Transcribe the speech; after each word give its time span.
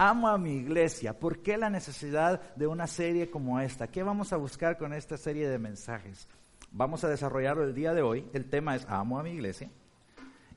Amo 0.00 0.28
a 0.28 0.38
mi 0.38 0.52
iglesia. 0.52 1.18
¿Por 1.18 1.42
qué 1.42 1.56
la 1.56 1.70
necesidad 1.70 2.54
de 2.54 2.68
una 2.68 2.86
serie 2.86 3.32
como 3.32 3.58
esta? 3.58 3.88
¿Qué 3.88 4.04
vamos 4.04 4.32
a 4.32 4.36
buscar 4.36 4.78
con 4.78 4.92
esta 4.92 5.16
serie 5.16 5.48
de 5.48 5.58
mensajes? 5.58 6.28
Vamos 6.70 7.02
a 7.02 7.08
desarrollarlo 7.08 7.64
el 7.64 7.74
día 7.74 7.92
de 7.92 8.02
hoy. 8.02 8.24
El 8.32 8.48
tema 8.48 8.76
es 8.76 8.86
Amo 8.88 9.18
a 9.18 9.24
mi 9.24 9.30
iglesia. 9.30 9.68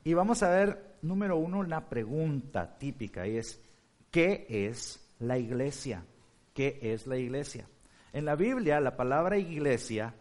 Y 0.03 0.13
vamos 0.13 0.43
a 0.43 0.49
ver, 0.49 0.97
número 1.01 1.37
uno, 1.37 1.57
una 1.57 1.89
pregunta 1.89 2.77
típica 2.77 3.27
y 3.27 3.37
es, 3.37 3.59
¿qué 4.11 4.45
es 4.47 4.99
la 5.17 5.39
iglesia? 5.39 6.05
¿Qué 6.53 6.77
es 6.79 7.07
la 7.07 7.17
iglesia? 7.17 7.65
En 8.13 8.25
la 8.25 8.35
Biblia, 8.35 8.79
la 8.79 8.95
palabra 8.95 9.39
iglesia 9.39 10.13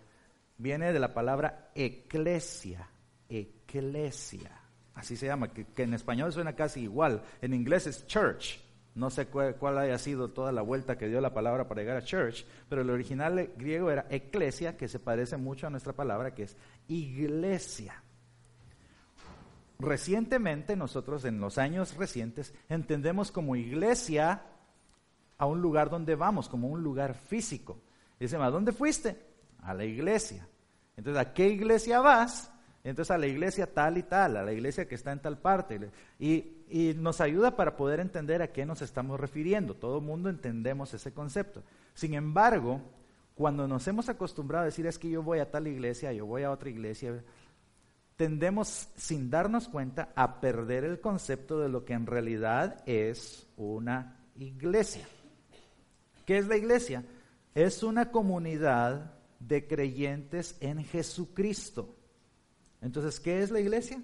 viene 0.57 0.95
de 0.95 0.99
la 0.99 1.13
palabra 1.13 1.71
eclesia. 1.75 2.89
Eclesia. 3.29 4.63
Así 4.95 5.15
se 5.15 5.27
llama, 5.27 5.53
que, 5.53 5.67
en 5.77 5.93
español 5.93 6.33
suena 6.33 6.55
casi 6.55 6.81
igual. 6.81 7.23
En 7.43 7.53
inglés 7.53 7.87
es 7.87 8.07
church. 8.07 8.70
No 8.95 9.09
sé 9.11 9.27
cuál, 9.27 9.79
haya 9.79 9.99
sido 9.99 10.31
toda 10.31 10.51
la 10.53 10.63
vuelta 10.63 10.99
que 10.99 11.09
dio 11.09 11.21
la 11.21 11.33
palabra 11.33 11.69
para 11.69 11.81
llegar 11.81 11.97
a 11.97 12.05
church, 12.05 12.45
pero 12.69 12.83
el 12.83 12.91
original 12.91 13.53
griego 13.57 13.91
era 13.91 14.07
eclesia, 14.11 14.77
que 14.77 14.89
se 14.89 14.99
parece 14.99 15.37
mucho 15.37 15.67
a 15.67 15.71
nuestra 15.71 15.93
palabra, 15.93 16.35
que 16.35 16.45
es 16.45 16.57
iglesia. 16.89 18.03
Recientemente, 19.79 20.77
nosotros 20.77 21.25
en 21.25 21.41
los 21.41 21.57
años 21.57 21.97
recientes, 21.97 22.53
entendemos 22.69 23.31
como 23.31 23.57
iglesia 23.57 24.43
a 25.39 25.47
un 25.47 25.63
lugar 25.63 25.89
donde 25.89 26.17
vamos, 26.17 26.49
como 26.49 26.69
un 26.69 26.83
lugar 26.83 27.15
físico. 27.15 27.81
dice, 28.19 28.37
¿a 28.37 28.51
dónde 28.51 28.73
fuiste? 28.73 29.17
A 29.63 29.73
la 29.73 29.85
iglesia. 29.85 30.47
Entonces, 30.97 31.23
¿a 31.23 31.33
qué 31.33 31.49
iglesia 31.49 32.01
vas? 32.01 32.53
Entonces 32.83 33.11
a 33.11 33.19
la 33.19 33.27
iglesia 33.27 33.73
tal 33.73 33.99
y 33.99 34.03
tal, 34.05 34.37
a 34.37 34.43
la 34.43 34.53
iglesia 34.53 34.89
que 34.89 34.95
está 34.95 35.13
en 35.13 35.21
tal 35.21 35.39
parte. 35.39 35.91
Y, 36.19 36.60
nos 36.97 37.21
ayuda 37.21 37.57
para 37.57 37.77
poder 37.77 38.01
entender 38.01 38.43
a 38.43 38.53
qué 38.53 38.65
nos 38.65 38.83
estamos 38.83 39.19
refiriendo. 39.19 39.75
Todo 39.75 39.99
el 39.99 40.05
mundo 40.05 40.29
entendemos 40.29 40.95
ese 40.95 41.13
concepto. 41.13 41.63
Sin 41.95 42.15
embargo, 42.15 42.81
cuando 43.35 43.67
nos 43.67 43.87
hemos 43.89 44.09
acostumbrado 44.09 44.63
a 44.63 44.67
decir 44.67 44.87
es 44.87 44.99
que 44.99 45.11
yo 45.11 45.23
voy 45.23 45.39
a 45.39 45.51
tal 45.51 45.67
iglesia, 45.67 46.13
yo 46.13 46.27
voy 46.27 46.43
a 46.43 46.51
otra 46.51 46.71
iglesia, 46.71 47.25
tendemos 48.17 48.89
sin 48.97 49.31
darnos 49.31 49.69
cuenta 49.69 50.13
a 50.15 50.41
perder 50.41 50.85
el 50.85 51.01
concepto 51.01 51.59
de 51.59 51.71
lo 51.71 51.85
que 51.85 51.95
en 51.95 52.07
realidad 52.07 52.83
es 52.87 53.49
una 53.57 54.21
iglesia. 54.37 55.09
¿Qué 56.27 56.39
es 56.39 56.47
la 56.47 56.57
iglesia? 56.57 57.05
Es 57.55 57.83
una 57.83 58.11
comunidad 58.11 59.15
de 59.39 59.67
creyentes 59.67 60.57
en 60.61 60.85
Jesucristo. 60.85 61.97
Entonces, 62.83 63.21
¿qué 63.21 63.43
es 63.43 63.51
la 63.51 63.61
iglesia? 63.61 64.03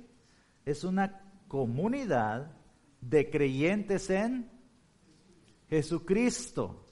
Es 0.64 0.82
una 0.82 1.25
comunidad 1.48 2.52
de 3.00 3.30
creyentes 3.30 4.10
en 4.10 4.50
Jesucristo. 5.68 6.82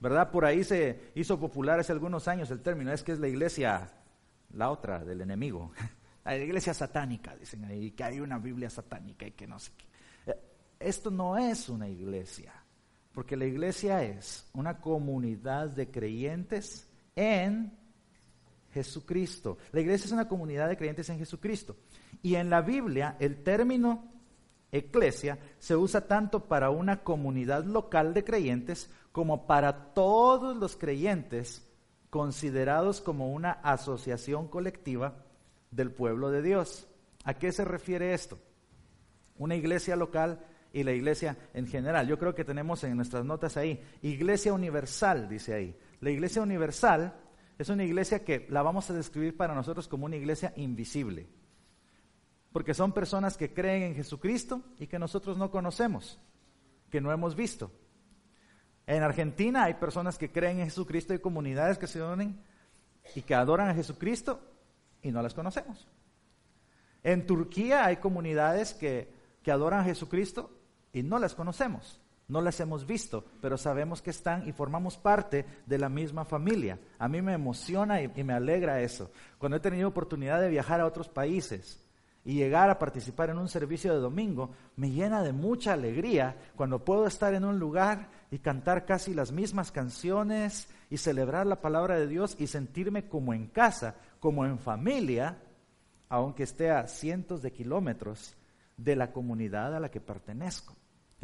¿Verdad? 0.00 0.30
Por 0.30 0.44
ahí 0.44 0.64
se 0.64 1.12
hizo 1.14 1.38
popular 1.40 1.80
hace 1.80 1.92
algunos 1.92 2.28
años 2.28 2.50
el 2.50 2.60
término, 2.60 2.92
es 2.92 3.02
que 3.02 3.12
es 3.12 3.18
la 3.18 3.28
iglesia, 3.28 3.90
la 4.52 4.70
otra 4.70 5.04
del 5.04 5.20
enemigo. 5.20 5.72
La 6.24 6.38
iglesia 6.38 6.72
satánica, 6.72 7.36
dicen 7.36 7.66
ahí, 7.66 7.90
que 7.90 8.02
hay 8.02 8.18
una 8.18 8.38
Biblia 8.38 8.70
satánica 8.70 9.26
y 9.26 9.32
que 9.32 9.46
no 9.46 9.58
sé 9.58 9.72
qué. 9.76 10.30
Eh, 10.30 10.40
esto 10.80 11.10
no 11.10 11.36
es 11.36 11.68
una 11.68 11.86
iglesia, 11.86 12.54
porque 13.12 13.36
la 13.36 13.44
iglesia 13.44 14.02
es 14.02 14.48
una 14.54 14.80
comunidad 14.80 15.68
de 15.68 15.90
creyentes 15.90 16.88
en 17.14 17.76
Jesucristo. 18.72 19.58
La 19.72 19.80
iglesia 19.80 20.06
es 20.06 20.12
una 20.12 20.26
comunidad 20.26 20.68
de 20.68 20.78
creyentes 20.78 21.10
en 21.10 21.18
Jesucristo. 21.18 21.76
Y 22.22 22.36
en 22.36 22.50
la 22.50 22.60
Biblia 22.60 23.16
el 23.18 23.42
término 23.42 24.10
eclesia 24.72 25.38
se 25.58 25.76
usa 25.76 26.06
tanto 26.06 26.48
para 26.48 26.70
una 26.70 27.02
comunidad 27.02 27.64
local 27.64 28.12
de 28.14 28.24
creyentes 28.24 28.90
como 29.12 29.46
para 29.46 29.94
todos 29.94 30.56
los 30.56 30.76
creyentes 30.76 31.66
considerados 32.10 33.00
como 33.00 33.32
una 33.32 33.52
asociación 33.52 34.48
colectiva 34.48 35.24
del 35.70 35.90
pueblo 35.92 36.30
de 36.30 36.42
Dios. 36.42 36.88
¿A 37.24 37.34
qué 37.34 37.52
se 37.52 37.64
refiere 37.64 38.14
esto? 38.14 38.38
Una 39.36 39.56
iglesia 39.56 39.96
local 39.96 40.44
y 40.72 40.82
la 40.82 40.92
iglesia 40.92 41.36
en 41.54 41.66
general. 41.66 42.06
Yo 42.06 42.18
creo 42.18 42.34
que 42.34 42.44
tenemos 42.44 42.82
en 42.84 42.96
nuestras 42.96 43.24
notas 43.24 43.56
ahí, 43.56 43.80
iglesia 44.02 44.52
universal, 44.52 45.28
dice 45.28 45.54
ahí. 45.54 45.76
La 46.00 46.10
iglesia 46.10 46.42
universal 46.42 47.14
es 47.58 47.68
una 47.68 47.84
iglesia 47.84 48.24
que 48.24 48.46
la 48.50 48.62
vamos 48.62 48.90
a 48.90 48.94
describir 48.94 49.36
para 49.36 49.54
nosotros 49.54 49.86
como 49.88 50.06
una 50.06 50.16
iglesia 50.16 50.52
invisible. 50.56 51.28
Porque 52.54 52.72
son 52.72 52.92
personas 52.92 53.36
que 53.36 53.52
creen 53.52 53.82
en 53.82 53.94
Jesucristo 53.96 54.62
y 54.78 54.86
que 54.86 55.00
nosotros 55.00 55.36
no 55.36 55.50
conocemos, 55.50 56.20
que 56.88 57.00
no 57.00 57.10
hemos 57.10 57.34
visto. 57.34 57.72
En 58.86 59.02
Argentina 59.02 59.64
hay 59.64 59.74
personas 59.74 60.16
que 60.16 60.30
creen 60.30 60.60
en 60.60 60.66
Jesucristo 60.66 61.12
y 61.12 61.18
comunidades 61.18 61.78
que 61.78 61.88
se 61.88 62.00
unen 62.00 62.40
y 63.16 63.22
que 63.22 63.34
adoran 63.34 63.70
a 63.70 63.74
Jesucristo 63.74 64.40
y 65.02 65.10
no 65.10 65.20
las 65.20 65.34
conocemos. 65.34 65.88
En 67.02 67.26
Turquía 67.26 67.86
hay 67.86 67.96
comunidades 67.96 68.72
que, 68.72 69.12
que 69.42 69.50
adoran 69.50 69.80
a 69.80 69.84
Jesucristo 69.86 70.56
y 70.92 71.02
no 71.02 71.18
las 71.18 71.34
conocemos. 71.34 72.00
No 72.28 72.40
las 72.40 72.60
hemos 72.60 72.86
visto, 72.86 73.24
pero 73.40 73.58
sabemos 73.58 74.00
que 74.00 74.10
están 74.10 74.46
y 74.46 74.52
formamos 74.52 74.96
parte 74.96 75.44
de 75.66 75.76
la 75.76 75.88
misma 75.88 76.24
familia. 76.24 76.78
A 77.00 77.08
mí 77.08 77.20
me 77.20 77.32
emociona 77.32 78.00
y, 78.00 78.22
me 78.22 78.32
alegra 78.32 78.80
eso. 78.80 79.10
Cuando 79.38 79.56
he 79.56 79.60
tenido 79.60 79.88
oportunidad 79.88 80.40
de 80.40 80.50
viajar 80.50 80.80
a 80.80 80.86
otros 80.86 81.08
países 81.08 81.83
y 82.24 82.34
llegar 82.34 82.70
a 82.70 82.78
participar 82.78 83.30
en 83.30 83.38
un 83.38 83.48
servicio 83.48 83.92
de 83.92 84.00
domingo, 84.00 84.50
me 84.76 84.90
llena 84.90 85.22
de 85.22 85.32
mucha 85.32 85.74
alegría 85.74 86.36
cuando 86.56 86.84
puedo 86.84 87.06
estar 87.06 87.34
en 87.34 87.44
un 87.44 87.58
lugar 87.58 88.08
y 88.30 88.38
cantar 88.38 88.86
casi 88.86 89.12
las 89.12 89.30
mismas 89.30 89.70
canciones 89.70 90.68
y 90.88 90.96
celebrar 90.96 91.46
la 91.46 91.60
palabra 91.60 91.98
de 91.98 92.06
Dios 92.06 92.36
y 92.38 92.46
sentirme 92.46 93.08
como 93.08 93.34
en 93.34 93.48
casa, 93.48 93.96
como 94.20 94.46
en 94.46 94.58
familia, 94.58 95.38
aunque 96.08 96.44
esté 96.44 96.70
a 96.70 96.86
cientos 96.86 97.42
de 97.42 97.52
kilómetros 97.52 98.36
de 98.76 98.96
la 98.96 99.12
comunidad 99.12 99.74
a 99.74 99.80
la 99.80 99.90
que 99.90 100.00
pertenezco 100.00 100.74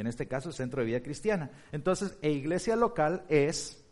en 0.01 0.07
este 0.07 0.27
caso 0.27 0.51
Centro 0.51 0.81
de 0.81 0.87
Vida 0.87 1.03
Cristiana. 1.03 1.51
Entonces, 1.73 2.17
e 2.23 2.31
iglesia 2.31 2.75
local 2.75 3.25
es 3.29 3.85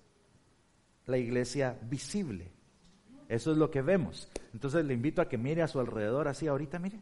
la 1.06 1.18
iglesia 1.18 1.78
visible. 1.82 2.50
Eso 3.28 3.52
es 3.52 3.58
lo 3.58 3.70
que 3.70 3.82
vemos. 3.82 4.28
Entonces 4.52 4.84
le 4.84 4.94
invito 4.94 5.22
a 5.22 5.28
que 5.28 5.38
mire 5.38 5.62
a 5.62 5.68
su 5.68 5.78
alrededor 5.78 6.28
así 6.28 6.46
ahorita, 6.46 6.78
mire. 6.78 7.00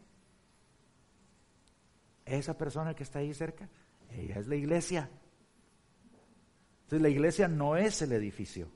Esa 2.25 2.57
persona 2.57 2.93
que 2.93 3.03
está 3.03 3.19
ahí 3.19 3.33
cerca, 3.33 3.69
ella 4.11 4.39
es 4.39 4.47
la 4.47 4.55
iglesia. 4.55 5.09
Entonces 6.83 7.01
la 7.01 7.09
iglesia 7.09 7.47
no 7.47 7.77
es 7.77 8.01
el 8.01 8.11
edificio. 8.11 8.67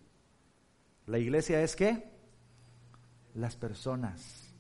La 1.06 1.20
iglesia 1.20 1.62
es 1.62 1.76
qué? 1.76 2.10
Las 3.36 3.56
personas. 3.56 4.54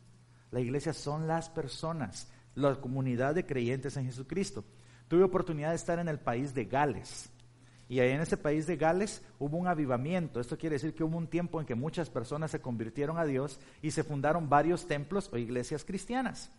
La 0.51 0.59
iglesia 0.59 0.91
son 0.91 1.27
las 1.27 1.49
personas, 1.49 2.29
la 2.55 2.75
comunidad 2.75 3.33
de 3.33 3.45
creyentes 3.45 3.95
en 3.95 4.05
Jesucristo 4.05 4.65
tuve 5.11 5.23
oportunidad 5.23 5.71
de 5.71 5.75
estar 5.75 5.99
en 5.99 6.07
el 6.07 6.21
país 6.21 6.53
de 6.53 6.63
Gales. 6.63 7.29
Y 7.91 7.99
ahí 7.99 8.11
en 8.11 8.21
ese 8.21 8.37
país 8.37 8.67
de 8.67 8.77
Gales 8.77 9.21
hubo 9.37 9.57
un 9.57 9.67
avivamiento. 9.67 10.39
Esto 10.39 10.57
quiere 10.57 10.75
decir 10.75 10.95
que 10.95 11.03
hubo 11.03 11.17
un 11.17 11.27
tiempo 11.27 11.59
en 11.59 11.65
que 11.65 11.75
muchas 11.75 12.09
personas 12.09 12.49
se 12.49 12.61
convirtieron 12.61 13.17
a 13.17 13.25
Dios 13.25 13.59
y 13.81 13.91
se 13.91 14.05
fundaron 14.05 14.47
varios 14.47 14.87
templos 14.87 15.29
o 15.33 15.37
iglesias 15.37 15.83
cristianas. 15.83 16.49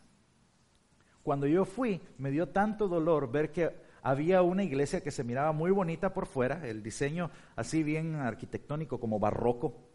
Cuando 1.22 1.47
yo 1.47 1.65
fui, 1.65 2.03
me 2.19 2.31
dio 2.31 2.50
tanto 2.50 2.87
dolor 2.87 3.32
ver 3.32 3.50
que 3.50 3.75
había 4.03 4.42
una 4.42 4.62
iglesia 4.62 5.03
que 5.03 5.10
se 5.10 5.25
miraba 5.25 5.53
muy 5.53 5.71
bonita 5.71 6.12
por 6.12 6.26
fuera, 6.26 6.69
el 6.69 6.82
diseño 6.82 7.31
así 7.56 7.82
bien 7.82 8.16
arquitectónico 8.16 9.00
como 9.00 9.19
barroco, 9.19 9.88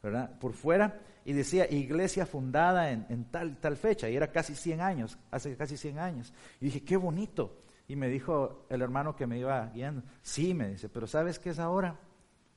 ¿verdad? 0.00 0.38
Por 0.38 0.52
fuera, 0.52 1.00
y 1.24 1.32
decía 1.32 1.68
iglesia 1.68 2.24
fundada 2.24 2.92
en, 2.92 3.24
tal 3.32 3.56
tal 3.56 3.76
fecha, 3.76 4.08
y 4.08 4.14
era 4.14 4.30
casi 4.30 4.54
100 4.54 4.80
años, 4.80 5.18
hace 5.32 5.56
casi 5.56 5.76
100 5.76 5.98
años. 5.98 6.32
Y 6.60 6.66
dije, 6.66 6.84
qué 6.84 6.96
bonito. 6.96 7.64
Y 7.86 7.96
me 7.96 8.08
dijo 8.08 8.66
el 8.70 8.82
hermano 8.82 9.14
que 9.14 9.26
me 9.26 9.38
iba 9.38 9.66
guiando, 9.66 10.02
sí, 10.22 10.54
me 10.54 10.68
dice, 10.70 10.88
pero 10.88 11.06
¿sabes 11.06 11.38
qué 11.38 11.50
es 11.50 11.58
ahora? 11.58 11.98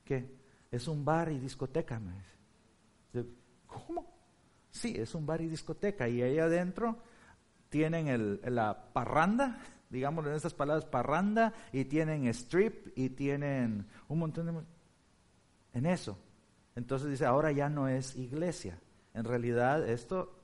¿Qué? 0.06 0.38
Es 0.71 0.88
un 0.88 1.03
bar 1.03 1.31
y 1.31 1.39
discoteca, 1.39 2.00
me 2.00 2.13
dice. 2.13 3.29
¿Cómo? 3.68 4.15
Sí, 4.71 4.95
es 4.97 5.13
un 5.15 5.25
bar 5.25 5.41
y 5.41 5.47
discoteca. 5.47 6.07
Y 6.07 6.21
ahí 6.21 6.39
adentro 6.39 6.97
tienen 7.69 8.07
el, 8.07 8.41
la 8.44 8.94
parranda, 8.94 9.59
digamos 9.89 10.25
en 10.25 10.33
estas 10.33 10.53
palabras, 10.53 10.85
parranda, 10.85 11.53
y 11.71 11.85
tienen 11.85 12.27
strip, 12.27 12.97
y 12.97 13.09
tienen 13.09 13.88
un 14.07 14.19
montón 14.19 14.45
de... 14.45 14.63
En 15.73 15.85
eso. 15.85 16.18
Entonces 16.75 17.09
dice, 17.09 17.25
ahora 17.25 17.51
ya 17.51 17.69
no 17.69 17.88
es 17.88 18.15
iglesia. 18.15 18.80
En 19.13 19.25
realidad 19.25 19.88
esto 19.88 20.39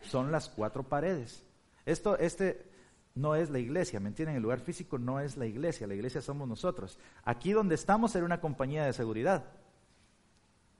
son 0.00 0.32
las 0.32 0.48
cuatro 0.48 0.84
paredes. 0.84 1.44
Esto, 1.84 2.16
este, 2.18 2.71
no 3.14 3.34
es 3.34 3.50
la 3.50 3.58
iglesia, 3.58 4.00
¿me 4.00 4.08
entienden? 4.08 4.36
El 4.36 4.42
lugar 4.42 4.60
físico 4.60 4.98
no 4.98 5.20
es 5.20 5.36
la 5.36 5.46
iglesia, 5.46 5.86
la 5.86 5.94
iglesia 5.94 6.22
somos 6.22 6.48
nosotros. 6.48 6.98
Aquí 7.24 7.52
donde 7.52 7.74
estamos 7.74 8.14
era 8.16 8.24
una 8.24 8.40
compañía 8.40 8.84
de 8.84 8.92
seguridad. 8.92 9.44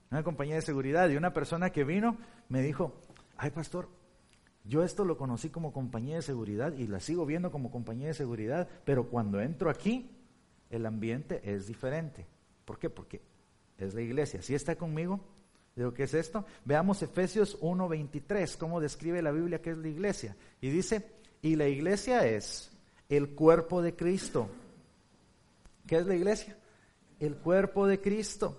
Una 0.09 0.23
compañía 0.23 0.55
de 0.55 0.61
seguridad 0.61 1.09
y 1.09 1.17
una 1.17 1.33
persona 1.33 1.71
que 1.71 1.83
vino 1.83 2.17
me 2.49 2.61
dijo, 2.61 2.93
ay 3.37 3.51
pastor, 3.51 3.89
yo 4.63 4.83
esto 4.83 5.05
lo 5.05 5.17
conocí 5.17 5.49
como 5.49 5.73
compañía 5.73 6.15
de 6.15 6.21
seguridad 6.21 6.73
y 6.73 6.87
la 6.87 6.99
sigo 6.99 7.25
viendo 7.25 7.51
como 7.51 7.71
compañía 7.71 8.07
de 8.07 8.13
seguridad, 8.13 8.67
pero 8.85 9.09
cuando 9.09 9.41
entro 9.41 9.69
aquí, 9.69 10.09
el 10.69 10.85
ambiente 10.85 11.41
es 11.43 11.67
diferente. 11.67 12.25
¿Por 12.65 12.79
qué? 12.79 12.89
Porque 12.89 13.21
es 13.77 13.93
la 13.93 14.01
iglesia. 14.01 14.41
¿Sí 14.41 14.55
está 14.55 14.75
conmigo? 14.75 15.19
Digo, 15.75 15.93
¿qué 15.93 16.03
es 16.03 16.13
esto? 16.13 16.45
Veamos 16.65 17.01
Efesios 17.01 17.59
1:23, 17.59 18.57
cómo 18.57 18.79
describe 18.79 19.21
la 19.21 19.31
Biblia 19.31 19.61
que 19.61 19.71
es 19.71 19.77
la 19.77 19.87
iglesia. 19.87 20.35
Y 20.61 20.69
dice, 20.69 21.12
y 21.43 21.57
la 21.57 21.67
iglesia 21.67 22.25
es 22.25 22.71
el 23.09 23.35
cuerpo 23.35 23.81
de 23.81 23.95
Cristo. 23.95 24.49
¿Qué 25.85 25.97
es 25.97 26.07
la 26.07 26.15
iglesia? 26.15 26.57
El 27.19 27.35
cuerpo 27.35 27.85
de 27.85 27.99
Cristo. 27.99 28.57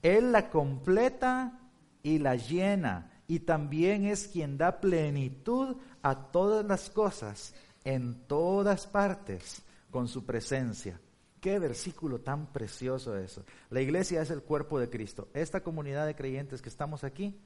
Él 0.00 0.32
la 0.32 0.48
completa 0.48 1.60
y 2.02 2.18
la 2.18 2.34
llena. 2.34 3.22
Y 3.28 3.40
también 3.40 4.06
es 4.06 4.28
quien 4.28 4.56
da 4.56 4.80
plenitud 4.80 5.76
a 6.00 6.32
todas 6.32 6.64
las 6.64 6.88
cosas 6.88 7.54
en 7.84 8.26
todas 8.26 8.86
partes 8.86 9.62
con 9.90 10.08
su 10.08 10.24
presencia. 10.24 10.98
Qué 11.38 11.58
versículo 11.58 12.20
tan 12.20 12.50
precioso 12.50 13.16
eso. 13.18 13.44
La 13.68 13.82
iglesia 13.82 14.22
es 14.22 14.30
el 14.30 14.42
cuerpo 14.42 14.80
de 14.80 14.88
Cristo. 14.88 15.28
Esta 15.34 15.62
comunidad 15.62 16.06
de 16.06 16.14
creyentes 16.14 16.62
que 16.62 16.70
estamos 16.70 17.04
aquí 17.04 17.38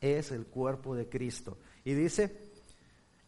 es 0.00 0.30
el 0.30 0.46
cuerpo 0.46 0.94
de 0.94 1.08
Cristo. 1.08 1.58
Y 1.84 1.94
dice, 1.94 2.47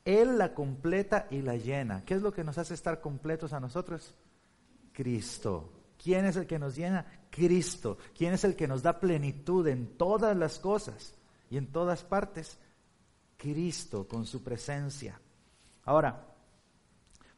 Él 0.04 0.38
la 0.38 0.54
completa 0.54 1.26
y 1.30 1.42
la 1.42 1.56
llena. 1.56 2.04
¿Qué 2.04 2.14
es 2.14 2.22
lo 2.22 2.32
que 2.32 2.44
nos 2.44 2.58
hace 2.58 2.74
estar 2.74 3.00
completos 3.00 3.52
a 3.52 3.60
nosotros? 3.60 4.14
Cristo. 4.92 5.72
¿Quién 6.02 6.24
es 6.24 6.36
el 6.36 6.46
que 6.46 6.58
nos 6.58 6.76
llena? 6.76 7.06
Cristo. 7.30 7.98
¿Quién 8.16 8.32
es 8.32 8.44
el 8.44 8.56
que 8.56 8.68
nos 8.68 8.82
da 8.82 8.98
plenitud 9.00 9.66
en 9.68 9.96
todas 9.96 10.36
las 10.36 10.58
cosas 10.58 11.14
y 11.50 11.56
en 11.56 11.66
todas 11.66 12.02
partes? 12.02 12.58
Cristo 13.36 14.08
con 14.08 14.26
su 14.26 14.42
presencia. 14.42 15.20
Ahora, 15.84 16.30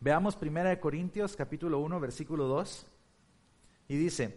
Veamos 0.02 0.36
1 0.42 0.80
Corintios 0.80 1.36
capítulo 1.36 1.78
1 1.78 2.00
versículo 2.00 2.48
2 2.48 2.86
y 3.86 3.96
dice, 3.96 4.36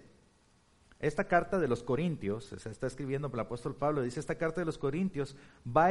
esta 1.08 1.28
carta 1.28 1.60
de 1.60 1.68
los 1.68 1.84
Corintios, 1.84 2.46
se 2.46 2.70
está 2.70 2.88
escribiendo 2.88 3.30
el 3.32 3.40
apóstol 3.40 3.76
Pablo, 3.76 4.02
dice 4.02 4.20
esta 4.20 4.36
carta 4.36 4.62
de 4.62 4.66
los 4.66 4.78
Corintios 4.78 5.36
va, 5.66 5.90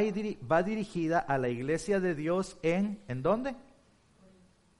va 0.50 0.62
dirigida 0.62 1.19
a 1.19 1.38
la 1.38 1.49
iglesia 1.49 2.00
de 2.00 2.14
Dios 2.14 2.58
en, 2.62 3.00
¿en 3.06 3.22
dónde? 3.22 3.55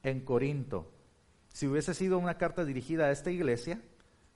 En 0.03 0.21
Corinto. 0.21 0.91
Si 1.49 1.69
hubiese 1.69 1.95
sido 1.95 2.19
una 2.19 2.37
carta 2.37 2.65
dirigida 2.65 3.07
a 3.07 3.11
esta 3.13 3.31
iglesia, 3.31 3.81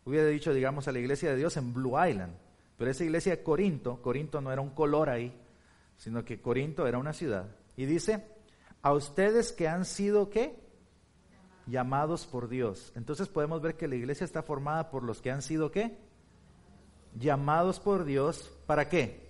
hubiera 0.04 0.26
dicho, 0.28 0.54
digamos, 0.54 0.86
a 0.86 0.92
la 0.92 1.00
iglesia 1.00 1.30
de 1.30 1.36
Dios 1.36 1.56
en 1.56 1.74
Blue 1.74 1.96
Island. 2.02 2.34
Pero 2.76 2.90
esa 2.90 3.04
iglesia 3.04 3.34
de 3.36 3.42
Corinto, 3.42 4.00
Corinto 4.00 4.40
no 4.40 4.52
era 4.52 4.60
un 4.60 4.70
color 4.70 5.10
ahí, 5.10 5.34
sino 5.96 6.24
que 6.24 6.40
Corinto 6.40 6.86
era 6.86 6.98
una 6.98 7.12
ciudad. 7.12 7.46
Y 7.76 7.86
dice, 7.86 8.24
a 8.82 8.92
ustedes 8.92 9.52
que 9.52 9.66
han 9.66 9.84
sido 9.84 10.30
qué? 10.30 10.54
Llamados 11.68 12.26
por 12.26 12.48
Dios. 12.48 12.92
Entonces 12.96 13.28
podemos 13.28 13.60
ver 13.60 13.76
que 13.76 13.88
la 13.88 13.96
iglesia 13.96 14.24
está 14.24 14.42
formada 14.42 14.90
por 14.90 15.02
los 15.02 15.20
que 15.20 15.30
han 15.30 15.42
sido 15.42 15.70
qué? 15.70 15.98
Llamados 17.14 17.78
por 17.78 18.04
Dios. 18.04 18.50
¿Para 18.66 18.88
qué? 18.88 19.28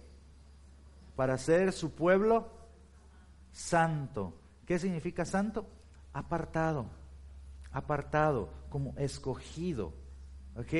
Para 1.16 1.36
ser 1.36 1.72
su 1.72 1.94
pueblo 1.94 2.48
santo. 3.50 4.34
¿Qué 4.64 4.78
significa 4.78 5.24
santo? 5.24 5.66
Apartado. 6.12 6.86
Apartado, 7.72 8.50
como 8.68 8.94
escogido. 8.96 9.92
¿Ok? 10.56 10.72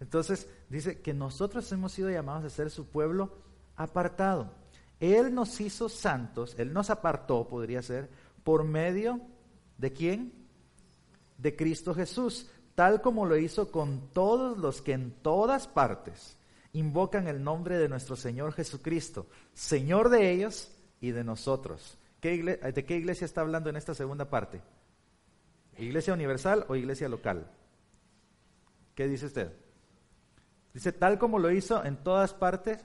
Entonces 0.00 0.48
dice 0.68 1.00
que 1.00 1.14
nosotros 1.14 1.70
hemos 1.72 1.92
sido 1.92 2.10
llamados 2.10 2.44
a 2.44 2.50
ser 2.50 2.70
su 2.70 2.88
pueblo 2.88 3.38
apartado. 3.76 4.52
Él 5.00 5.34
nos 5.34 5.60
hizo 5.60 5.88
santos, 5.88 6.56
Él 6.58 6.72
nos 6.72 6.90
apartó, 6.90 7.48
podría 7.48 7.82
ser, 7.82 8.10
por 8.42 8.64
medio 8.64 9.20
de 9.76 9.92
quién? 9.92 10.37
De 11.38 11.56
Cristo 11.56 11.94
Jesús, 11.94 12.50
tal 12.74 13.00
como 13.00 13.24
lo 13.24 13.36
hizo 13.36 13.72
con 13.72 14.12
todos 14.12 14.58
los 14.58 14.82
que 14.82 14.92
en 14.92 15.12
todas 15.22 15.66
partes 15.66 16.36
invocan 16.72 17.26
el 17.26 17.42
nombre 17.42 17.78
de 17.78 17.88
nuestro 17.88 18.14
Señor 18.14 18.52
Jesucristo, 18.52 19.26
Señor 19.54 20.10
de 20.10 20.30
ellos 20.30 20.70
y 21.00 21.12
de 21.12 21.24
nosotros. 21.24 21.96
¿De 22.20 22.84
qué 22.86 22.96
iglesia 22.96 23.24
está 23.24 23.40
hablando 23.40 23.70
en 23.70 23.76
esta 23.76 23.94
segunda 23.94 24.28
parte? 24.28 24.60
¿Iglesia 25.78 26.12
universal 26.12 26.66
o 26.68 26.76
iglesia 26.76 27.08
local? 27.08 27.50
¿Qué 28.94 29.06
dice 29.06 29.26
usted? 29.26 29.52
Dice, 30.74 30.92
tal 30.92 31.18
como 31.18 31.38
lo 31.38 31.50
hizo 31.50 31.84
en 31.84 31.96
todas 31.96 32.34
partes, 32.34 32.84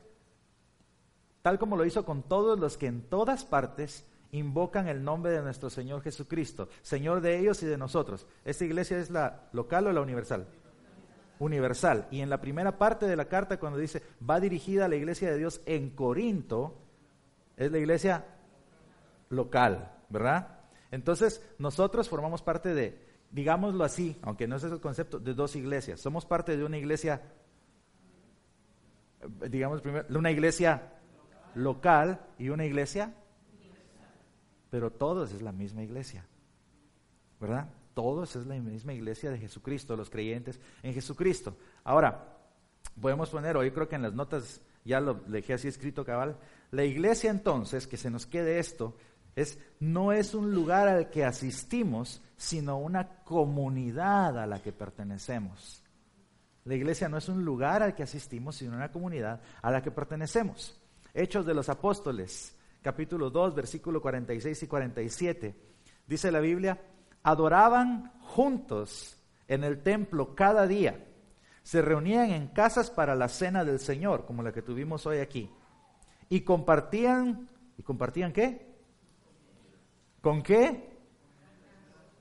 tal 1.41 1.59
como 1.59 1.75
lo 1.75 1.85
hizo 1.85 2.05
con 2.05 2.23
todos 2.23 2.59
los 2.59 2.77
que 2.77 2.87
en 2.87 3.01
todas 3.01 3.45
partes 3.45 4.05
invocan 4.33 4.87
el 4.87 5.03
nombre 5.03 5.31
de 5.31 5.41
nuestro 5.41 5.69
Señor 5.69 6.01
Jesucristo, 6.01 6.67
Señor 6.81 7.21
de 7.21 7.39
ellos 7.39 7.61
y 7.63 7.67
de 7.67 7.77
nosotros. 7.77 8.25
¿Esta 8.43 8.65
iglesia 8.65 8.97
es 8.97 9.09
la 9.09 9.47
local 9.53 9.87
o 9.87 9.93
la 9.93 10.01
universal? 10.01 10.47
Universal. 11.39 12.07
Y 12.11 12.21
en 12.21 12.29
la 12.29 12.41
primera 12.41 12.77
parte 12.77 13.05
de 13.05 13.15
la 13.15 13.25
carta, 13.25 13.59
cuando 13.59 13.77
dice 13.77 14.01
va 14.27 14.39
dirigida 14.39 14.85
a 14.85 14.87
la 14.89 14.95
iglesia 14.95 15.31
de 15.31 15.37
Dios 15.37 15.61
en 15.65 15.91
Corinto, 15.91 16.75
es 17.57 17.71
la 17.71 17.77
iglesia 17.77 18.25
local, 19.29 19.91
¿verdad? 20.09 20.59
Entonces, 20.89 21.41
nosotros 21.59 22.09
formamos 22.09 22.41
parte 22.41 22.73
de, 22.73 22.99
digámoslo 23.29 23.83
así, 23.83 24.17
aunque 24.23 24.47
no 24.47 24.55
es 24.55 24.63
el 24.63 24.79
concepto, 24.79 25.19
de 25.19 25.35
dos 25.35 25.55
iglesias. 25.55 25.99
Somos 25.99 26.25
parte 26.25 26.57
de 26.57 26.63
una 26.63 26.79
iglesia, 26.79 27.21
digamos 29.47 29.81
primero, 29.81 30.05
una 30.17 30.31
iglesia 30.31 30.93
local 31.53 32.19
y 32.39 32.49
una 32.49 32.65
iglesia, 32.65 33.13
pero 34.73 34.89
todos 34.89 35.31
es 35.33 35.43
la 35.43 35.51
misma 35.51 35.83
iglesia, 35.83 36.25
¿verdad? 37.39 37.69
Todos 37.93 38.35
es 38.35 38.47
la 38.47 38.55
misma 38.55 38.91
iglesia 38.91 39.29
de 39.29 39.37
Jesucristo, 39.37 39.95
los 39.95 40.09
creyentes 40.09 40.59
en 40.81 40.95
Jesucristo. 40.95 41.55
Ahora, 41.83 42.39
podemos 42.99 43.29
poner, 43.29 43.55
hoy 43.55 43.69
creo 43.69 43.87
que 43.87 43.97
en 43.97 44.01
las 44.01 44.15
notas 44.15 44.63
ya 44.83 44.99
lo 44.99 45.13
dejé 45.13 45.53
así 45.53 45.67
escrito 45.67 46.03
cabal, 46.03 46.39
la 46.71 46.83
iglesia 46.83 47.29
entonces, 47.29 47.85
que 47.85 47.97
se 47.97 48.09
nos 48.09 48.25
quede 48.25 48.57
esto, 48.57 48.97
es, 49.35 49.59
no 49.79 50.11
es 50.11 50.33
un 50.33 50.55
lugar 50.55 50.87
al 50.87 51.11
que 51.11 51.23
asistimos, 51.23 52.23
sino 52.35 52.79
una 52.79 53.19
comunidad 53.23 54.39
a 54.39 54.47
la 54.47 54.59
que 54.59 54.71
pertenecemos. 54.71 55.83
La 56.65 56.73
iglesia 56.73 57.09
no 57.09 57.17
es 57.17 57.29
un 57.29 57.45
lugar 57.45 57.83
al 57.83 57.93
que 57.93 58.01
asistimos, 58.01 58.55
sino 58.55 58.75
una 58.75 58.91
comunidad 58.91 59.39
a 59.61 59.69
la 59.69 59.83
que 59.83 59.91
pertenecemos. 59.91 60.75
Hechos 61.13 61.45
de 61.45 61.53
los 61.53 61.69
Apóstoles, 61.69 62.57
capítulo 62.83 63.31
2, 63.31 63.55
versículo 63.55 64.01
46 64.01 64.63
y 64.63 64.67
47. 64.67 65.55
Dice 66.05 66.31
la 66.31 66.39
Biblia, 66.41 66.79
adoraban 67.23 68.11
juntos 68.19 69.17
en 69.47 69.63
el 69.63 69.81
templo 69.81 70.35
cada 70.35 70.67
día. 70.67 71.07
Se 71.63 71.81
reunían 71.81 72.29
en 72.31 72.47
casas 72.49 72.91
para 72.91 73.15
la 73.15 73.29
cena 73.29 73.63
del 73.63 73.79
Señor, 73.79 74.25
como 74.25 74.43
la 74.43 74.51
que 74.51 74.61
tuvimos 74.61 75.05
hoy 75.05 75.19
aquí. 75.19 75.49
Y 76.29 76.41
compartían, 76.41 77.47
¿y 77.77 77.83
compartían 77.83 78.33
qué? 78.33 78.73
¿Con 80.21 80.43
qué? 80.43 80.91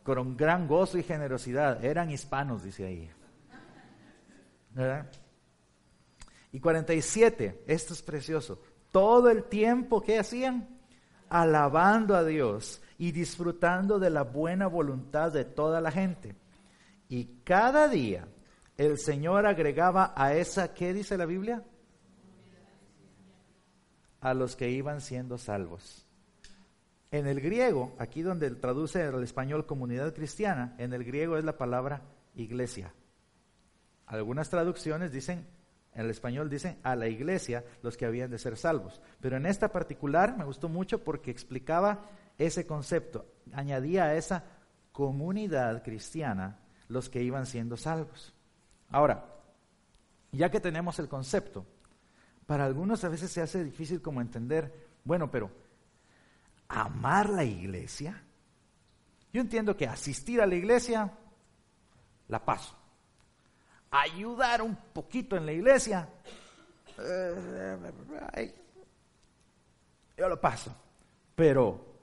Con 0.05 0.37
gran 0.37 0.69
gozo 0.69 0.97
y 0.97 1.03
generosidad. 1.03 1.85
Eran 1.85 2.11
hispanos, 2.11 2.63
dice 2.63 2.87
ahí. 2.87 3.11
¿Verdad? 4.71 5.11
Y 6.53 6.61
47, 6.61 7.65
esto 7.67 7.95
es 7.95 8.03
precioso 8.03 8.61
todo 8.93 9.31
el 9.31 9.45
tiempo 9.45 10.03
que 10.03 10.19
hacían 10.19 10.69
alabando 11.29 12.15
a 12.15 12.25
Dios 12.25 12.83
y 12.99 13.11
disfrutando 13.11 13.99
de 13.99 14.11
la 14.11 14.23
buena 14.23 14.67
voluntad 14.69 15.33
de 15.33 15.45
toda 15.45 15.81
la 15.81 15.91
gente. 15.91 16.37
Y 17.09 17.25
cada 17.43 17.89
día 17.89 18.29
el 18.77 18.99
Señor 18.99 19.47
agregaba 19.47 20.13
a 20.15 20.35
esa, 20.35 20.75
¿qué 20.75 20.93
dice 20.93 21.17
la 21.17 21.27
Biblia? 21.27 21.65
A 24.21 24.35
los 24.35 24.55
que 24.55 24.71
iban 24.71 25.01
siendo 25.01 25.39
salvos. 25.39 26.07
En 27.11 27.27
el 27.27 27.41
griego, 27.41 27.95
aquí 27.99 28.23
donde 28.23 28.51
traduce 28.53 29.03
el 29.03 29.23
español 29.23 29.67
comunidad 29.67 30.15
cristiana, 30.15 30.75
en 30.79 30.93
el 30.93 31.05
griego 31.05 31.37
es 31.37 31.45
la 31.45 31.59
palabra 31.59 32.03
iglesia. 32.35 32.95
Algunas 34.07 34.49
traducciones 34.49 35.13
dicen 35.13 35.47
en 35.95 36.05
el 36.05 36.11
español 36.11 36.49
dicen 36.49 36.79
a 36.83 36.97
la 36.97 37.09
iglesia 37.09 37.65
los 37.83 37.97
que 37.97 38.07
habían 38.07 38.31
de 38.31 38.39
ser 38.39 38.57
salvos. 38.57 39.01
Pero 39.21 39.37
en 39.37 39.47
esta 39.47 39.71
particular 39.71 40.37
me 40.37 40.45
gustó 40.45 40.69
mucho 40.69 41.05
porque 41.05 41.31
explicaba 41.31 42.07
ese 42.39 42.67
concepto. 42.67 43.27
Añadía 43.53 44.05
a 44.05 44.15
esa 44.15 44.45
comunidad 44.93 45.83
cristiana 45.83 46.59
los 46.89 47.11
que 47.11 47.23
iban 47.23 47.45
siendo 47.47 47.77
salvos. 47.77 48.35
Ahora, 48.91 49.27
ya 50.33 50.51
que 50.51 50.61
tenemos 50.61 50.99
el 50.99 51.09
concepto, 51.09 51.67
para 52.47 52.65
algunos 52.65 53.05
a 53.05 53.09
veces 53.09 53.31
se 53.31 53.43
hace 53.43 53.63
difícil 53.63 54.01
como 54.01 54.21
entender, 54.21 54.89
bueno, 55.05 55.31
pero 55.31 55.51
amar 56.69 57.29
la 57.29 57.45
iglesia. 57.45 58.23
Yo 59.33 59.43
entiendo 59.43 59.77
que 59.77 59.87
asistir 59.87 60.41
a 60.41 60.47
la 60.47 60.55
iglesia, 60.55 61.13
la 62.29 62.45
paso 62.45 62.82
ayudar 63.93 64.61
un 64.63 64.75
poquito 64.75 65.37
en 65.37 65.47
la 65.47 65.53
iglesia, 65.53 66.09
yo 70.17 70.29
lo 70.29 70.41
paso. 70.41 70.75
Pero 71.37 71.95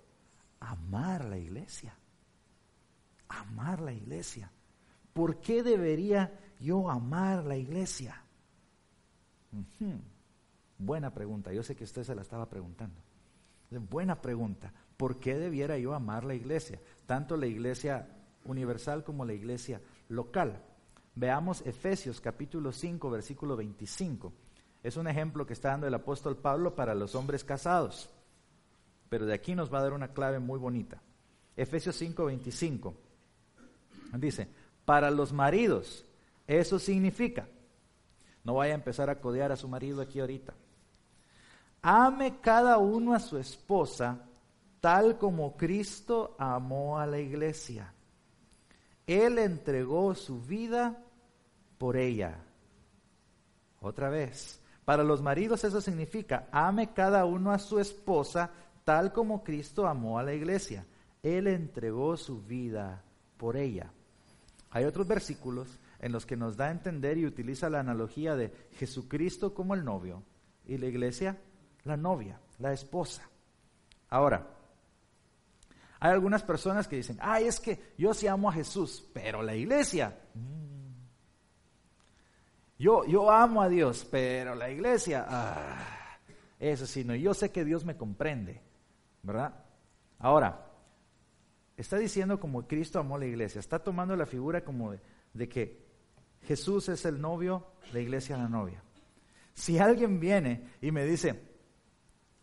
amar 0.62 1.25
la 1.25 1.38
iglesia, 1.38 1.93
amar 3.27 3.81
la 3.81 3.91
iglesia, 3.91 4.50
¿Por 5.19 5.41
qué 5.41 5.63
debería 5.63 6.31
yo 6.62 6.89
amar 6.89 7.43
la 7.43 7.58
iglesia? 7.58 8.24
Buena 10.77 11.13
pregunta, 11.13 11.51
yo 11.51 11.62
sé 11.62 11.75
que 11.75 11.84
usted 11.84 12.03
se 12.03 12.15
la 12.15 12.22
estaba 12.22 12.50
preguntando. 12.50 13.01
Buena 13.69 14.22
pregunta, 14.22 14.72
¿por 14.96 15.19
qué 15.19 15.36
debiera 15.36 15.77
yo 15.77 15.93
amar 15.93 16.24
la 16.24 16.36
iglesia? 16.36 16.79
Tanto 17.05 17.36
la 17.36 17.48
iglesia 17.48 18.08
universal 18.46 19.03
como 19.03 19.25
la 19.25 19.34
iglesia 19.34 19.81
local. 20.08 20.63
Veamos 21.15 21.61
Efesios 21.65 22.21
capítulo 22.21 22.71
5, 22.71 23.09
versículo 23.09 23.55
25. 23.55 24.31
Es 24.83 24.95
un 24.95 25.07
ejemplo 25.07 25.45
que 25.45 25.53
está 25.53 25.69
dando 25.69 25.87
el 25.87 25.93
apóstol 25.93 26.37
Pablo 26.37 26.75
para 26.75 26.95
los 26.95 27.15
hombres 27.15 27.43
casados. 27.43 28.09
Pero 29.09 29.25
de 29.25 29.33
aquí 29.33 29.55
nos 29.55 29.73
va 29.73 29.79
a 29.79 29.83
dar 29.83 29.93
una 29.93 30.13
clave 30.13 30.39
muy 30.39 30.59
bonita. 30.59 31.01
Efesios 31.57 31.95
5, 31.97 32.25
25. 32.25 32.95
Dice, 34.13 34.47
para 34.85 35.11
los 35.11 35.33
maridos, 35.33 36.05
eso 36.47 36.79
significa, 36.79 37.47
no 38.43 38.55
vaya 38.55 38.73
a 38.73 38.75
empezar 38.75 39.09
a 39.09 39.19
codear 39.19 39.51
a 39.51 39.57
su 39.57 39.67
marido 39.67 40.01
aquí 40.01 40.19
ahorita. 40.19 40.53
Ame 41.81 42.39
cada 42.39 42.77
uno 42.77 43.13
a 43.13 43.19
su 43.19 43.37
esposa 43.37 44.25
tal 44.79 45.17
como 45.17 45.57
Cristo 45.57 46.35
amó 46.39 46.97
a 46.99 47.05
la 47.05 47.19
iglesia. 47.19 47.93
Él 49.09 49.39
entregó 49.39 50.13
su 50.13 50.39
vida 50.41 51.03
por 51.77 51.97
ella. 51.97 52.43
Otra 53.81 54.09
vez, 54.09 54.61
para 54.85 55.03
los 55.03 55.21
maridos 55.21 55.63
eso 55.63 55.81
significa, 55.81 56.47
ame 56.51 56.93
cada 56.93 57.25
uno 57.25 57.51
a 57.51 57.59
su 57.59 57.79
esposa 57.79 58.51
tal 58.83 59.11
como 59.13 59.43
Cristo 59.43 59.87
amó 59.87 60.19
a 60.19 60.23
la 60.23 60.33
iglesia. 60.33 60.85
Él 61.23 61.47
entregó 61.47 62.17
su 62.17 62.41
vida 62.41 63.03
por 63.37 63.57
ella. 63.57 63.91
Hay 64.71 64.85
otros 64.85 65.07
versículos 65.07 65.79
en 65.99 66.11
los 66.11 66.25
que 66.25 66.37
nos 66.37 66.55
da 66.55 66.67
a 66.67 66.71
entender 66.71 67.17
y 67.17 67.25
utiliza 67.25 67.69
la 67.69 67.79
analogía 67.79 68.35
de 68.35 68.53
Jesucristo 68.73 69.53
como 69.53 69.73
el 69.73 69.83
novio 69.83 70.23
y 70.65 70.77
la 70.77 70.85
iglesia 70.85 71.37
la 71.83 71.97
novia, 71.97 72.39
la 72.59 72.73
esposa. 72.73 73.27
Ahora, 74.09 74.47
hay 76.00 76.12
algunas 76.12 76.44
personas 76.44 76.88
que 76.88 76.96
dicen, 76.96 77.18
ay, 77.22 77.46
es 77.46 77.60
que 77.60 77.94
yo 77.98 78.13
sí 78.13 78.27
amo 78.27 78.50
a 78.50 78.53
Jesús, 78.53 79.06
pero 79.13 79.44
la 79.44 79.56
iglesia, 79.56 80.18
mm. 80.34 80.94
yo, 82.77 83.06
yo 83.06 83.29
amo 83.29 83.62
a 83.62 83.68
Dios, 83.68 84.08
pero 84.10 84.56
la 84.56 84.70
iglesia, 84.70 85.25
ah, 85.27 86.18
eso 86.58 86.86
sí, 86.86 87.03
no, 87.03 87.15
yo 87.15 87.34
sé 87.34 87.51
que 87.51 87.65
Dios 87.65 87.84
me 87.84 87.98
comprende, 87.98 88.62
¿verdad? 89.24 89.53
Ahora, 90.20 90.65
está 91.75 91.98
diciendo 91.98 92.39
como 92.39 92.65
Cristo 92.65 93.00
amó 93.00 93.15
a 93.15 93.20
la 93.20 93.25
iglesia, 93.25 93.60
está 93.60 93.79
tomando 93.79 94.15
la 94.15 94.25
figura 94.25 94.63
como 94.63 94.91
de, 94.91 95.01
de 95.34 95.50
que 95.50 95.86
Jesús 96.44 96.88
es 96.88 97.03
el 97.03 97.20
novio, 97.20 97.68
la 97.91 98.00
iglesia 98.00 98.38
la 98.38 98.48
novia. 98.48 98.82
Si 99.53 99.79
alguien 99.79 100.22
viene 100.22 100.70
y 100.82 100.91
me 100.91 101.03
dice, 101.03 101.41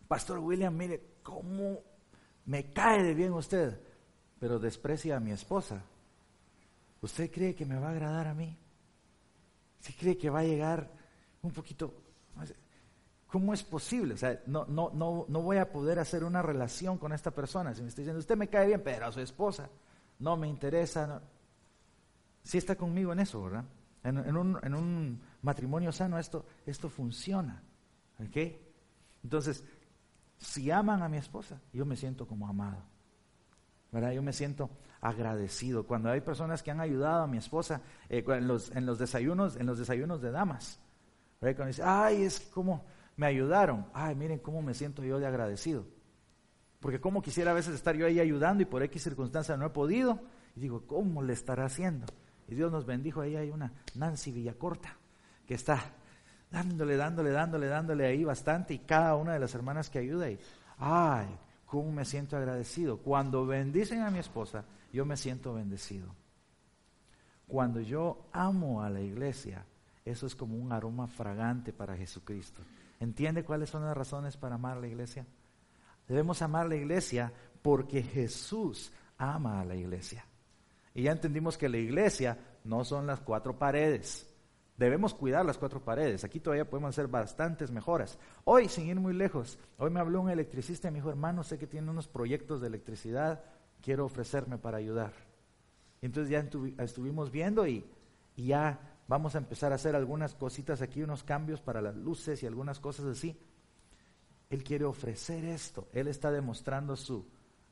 Pastor 0.07 0.41
William, 0.41 0.77
mire, 0.77 1.03
¿cómo 1.23 1.81
me 2.47 2.73
cae 2.73 3.03
de 3.03 3.15
bien 3.15 3.33
usted? 3.33 3.81
Pero 4.39 4.59
desprecia 4.59 5.17
a 5.17 5.21
mi 5.21 5.31
esposa. 5.31 5.83
¿Usted 7.01 7.31
cree 7.31 7.55
que 7.55 7.67
me 7.67 7.79
va 7.79 7.89
a 7.89 7.91
agradar 7.91 8.29
a 8.29 8.35
mí? 8.35 8.57
¿Usted 9.81 9.95
cree 9.99 10.17
que 10.19 10.31
va 10.31 10.41
a 10.41 10.45
llegar 10.45 10.91
un 11.43 11.53
poquito... 11.53 11.95
¿Cómo 13.27 13.53
es 13.53 13.63
posible? 13.63 14.15
O 14.15 14.17
sea, 14.17 14.41
no, 14.47 14.65
no, 14.67 14.91
no, 14.95 15.27
no 15.29 15.43
voy 15.43 15.59
a 15.59 15.71
poder 15.71 15.99
hacer 15.99 16.25
una 16.25 16.43
relación 16.43 16.97
con 16.97 17.13
esta 17.13 17.33
persona. 17.33 17.75
Si 17.75 17.83
me 17.83 17.89
está 17.89 18.01
diciendo, 18.01 18.21
usted 18.21 18.37
me 18.37 18.49
cae 18.49 18.69
bien, 18.69 18.83
pero 18.83 19.07
a 19.07 19.13
su 19.13 19.21
esposa 19.21 19.69
no 20.21 20.37
me 20.37 20.49
interesa. 20.49 21.07
No. 21.07 21.21
Sí 22.43 22.59
está 22.59 22.77
conmigo 22.77 23.13
en 23.13 23.21
eso, 23.21 23.43
¿verdad? 23.43 23.65
En, 24.05 24.37
un, 24.37 24.59
en 24.63 24.75
un, 24.75 25.21
matrimonio 25.43 25.91
sano 25.91 26.19
esto, 26.19 26.47
esto 26.65 26.89
funciona. 26.89 27.63
¿Ok? 28.21 28.37
Entonces, 29.25 29.65
si 30.39 30.71
aman 30.71 31.03
a 31.03 31.09
mi 31.09 31.17
esposa, 31.17 31.61
yo 31.73 31.85
me 31.85 31.97
siento 31.97 32.27
como 32.27 32.49
amado. 32.49 32.83
¿verdad? 33.93 34.13
Yo 34.13 34.23
me 34.23 34.33
siento 34.33 34.71
agradecido. 35.01 35.87
Cuando 35.87 36.11
hay 36.11 36.21
personas 36.21 36.63
que 36.63 36.71
han 36.71 36.81
ayudado 36.81 37.23
a 37.23 37.27
mi 37.27 37.39
esposa 37.39 37.81
eh, 38.09 38.25
en, 38.27 38.47
los, 38.47 38.99
desayunos, 38.99 39.57
en 39.57 39.67
los 39.67 39.79
desayunos 39.79 40.21
de 40.21 40.31
damas, 40.31 40.79
¿verdad? 41.41 41.57
cuando 41.57 41.69
dice, 41.69 41.83
ay, 41.83 42.23
es 42.23 42.41
como 42.41 42.85
me 43.17 43.27
ayudaron, 43.27 43.87
ay, 43.95 44.15
miren 44.15 44.39
cómo 44.39 44.61
me 44.61 44.75
siento 44.75 45.03
yo 45.03 45.19
de 45.19 45.27
agradecido. 45.27 45.87
Porque 46.81 47.01
como 47.01 47.23
quisiera 47.23 47.53
a 47.53 47.55
veces 47.55 47.75
estar 47.75 47.97
yo 47.97 48.07
ahí 48.07 48.21
ayudando 48.21 48.63
y 48.63 48.67
por 48.67 48.83
X 48.83 49.03
circunstancia 49.03 49.57
no 49.57 49.67
he 49.67 49.71
podido, 49.71 50.21
y 50.55 50.61
digo, 50.61 50.87
¿cómo 50.87 51.23
le 51.23 51.33
estará 51.33 51.65
haciendo? 51.65 52.07
Y 52.49 52.55
Dios 52.55 52.71
nos 52.71 52.85
bendijo, 52.85 53.23
ahí 53.23 53.37
hay 53.37 53.51
una 53.51 53.73
Nancy 53.95 54.31
Villacorta 54.31 54.97
que 55.47 55.55
está 55.55 55.96
dándole, 56.51 56.97
dándole, 56.97 57.31
dándole, 57.31 57.67
dándole 57.67 58.07
ahí 58.07 58.25
bastante 58.25 58.75
y 58.75 58.79
cada 58.81 59.17
una 59.17 59.33
de 59.33 59.41
las 59.41 59.55
hermanas 59.55 59.91
que 59.91 59.99
ayuda 59.99 60.31
y, 60.31 60.39
ay, 60.79 61.27
cómo 61.67 61.91
me 61.93 62.05
siento 62.05 62.37
agradecido. 62.37 62.99
Cuando 62.99 63.47
bendicen 63.47 64.03
a 64.03 64.11
mi 64.11 64.19
esposa, 64.19 64.65
yo 64.93 65.05
me 65.05 65.17
siento 65.17 65.55
bendecido. 65.55 66.15
Cuando 67.47 67.81
yo 67.81 68.27
amo 68.33 68.83
a 68.83 68.91
la 68.91 69.01
iglesia, 69.01 69.65
eso 70.05 70.27
es 70.27 70.35
como 70.35 70.57
un 70.57 70.73
aroma 70.73 71.07
fragante 71.07 71.73
para 71.73 71.97
Jesucristo. 71.97 72.63
¿Entiende 72.99 73.45
cuáles 73.45 73.71
son 73.71 73.85
las 73.85 73.97
razones 73.97 74.37
para 74.37 74.55
amar 74.55 74.79
a 74.79 74.81
la 74.81 74.89
iglesia? 74.89 75.27
Debemos 76.09 76.41
amar 76.43 76.67
la 76.67 76.77
iglesia 76.77 77.33
porque 77.63 78.03
Jesús 78.03 78.93
ama 79.19 79.61
a 79.61 79.65
la 79.65 79.75
iglesia. 79.75 80.25
Y 80.95 81.03
ya 81.03 81.13
entendimos 81.13 81.59
que 81.59 81.69
la 81.69 81.79
iglesia 81.79 82.39
no 82.65 82.85
son 82.85 83.07
las 83.07 83.21
cuatro 83.21 83.59
paredes. 83.59 84.26
Debemos 84.77 85.15
cuidar 85.15 85.45
las 85.47 85.57
cuatro 85.57 85.83
paredes. 85.83 86.25
Aquí 86.25 86.39
todavía 86.39 86.69
podemos 86.69 86.91
hacer 86.91 87.09
bastantes 87.09 87.71
mejoras. 87.71 88.19
Hoy, 88.45 88.69
sin 88.69 88.87
ir 88.89 89.01
muy 89.01 89.15
lejos, 89.15 89.59
hoy 89.79 89.91
me 89.91 90.01
habló 90.01 90.21
un 90.21 90.31
electricista 90.31 90.89
y 90.89 90.91
me 90.91 90.99
dijo, 90.99 91.09
hermano, 91.09 91.45
sé 91.45 91.59
que 91.59 91.67
tiene 91.67 91.91
unos 91.91 92.09
proyectos 92.09 92.61
de 92.61 92.67
electricidad, 92.67 93.43
quiero 93.81 94.05
ofrecerme 94.05 94.59
para 94.59 94.79
ayudar. 94.79 95.13
entonces 96.03 96.31
ya 96.31 96.85
estuvimos 96.85 97.31
viendo 97.31 97.67
y, 97.67 97.85
y 98.37 98.49
ya 98.49 98.79
vamos 99.09 99.35
a 99.35 99.39
empezar 99.39 99.73
a 99.73 99.77
hacer 99.77 99.97
algunas 99.97 100.35
cositas 100.35 100.83
aquí, 100.83 101.03
unos 101.03 101.25
cambios 101.25 101.61
para 101.63 101.81
las 101.81 101.97
luces 101.97 102.43
y 102.43 102.47
algunas 102.47 102.79
cosas 102.79 103.07
así. 103.07 103.39
Él 104.51 104.63
quiere 104.63 104.85
ofrecer 104.85 105.45
esto. 105.45 105.89
Él 105.93 106.07
está 106.07 106.31
demostrando 106.31 106.97
su 106.97 107.27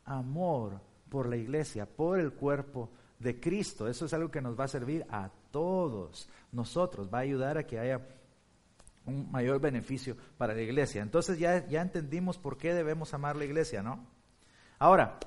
amor 0.04 0.80
por 1.08 1.28
la 1.28 1.36
iglesia, 1.36 1.86
por 1.86 2.18
el 2.18 2.32
cuerpo 2.32 2.90
de 3.18 3.40
Cristo. 3.40 3.88
Eso 3.88 4.06
es 4.06 4.14
algo 4.14 4.30
que 4.30 4.40
nos 4.40 4.58
va 4.58 4.64
a 4.64 4.68
servir 4.68 5.04
a 5.08 5.30
todos 5.50 6.28
nosotros, 6.52 7.08
va 7.12 7.18
a 7.18 7.22
ayudar 7.22 7.58
a 7.58 7.66
que 7.66 7.78
haya 7.78 8.00
un 9.06 9.30
mayor 9.30 9.60
beneficio 9.60 10.16
para 10.38 10.54
la 10.54 10.62
iglesia. 10.62 11.02
Entonces 11.02 11.38
ya, 11.38 11.66
ya 11.66 11.82
entendimos 11.82 12.38
por 12.38 12.56
qué 12.56 12.74
debemos 12.74 13.12
amar 13.14 13.36
la 13.36 13.44
iglesia, 13.44 13.82
¿no? 13.82 14.06
Ahora, 14.78 15.18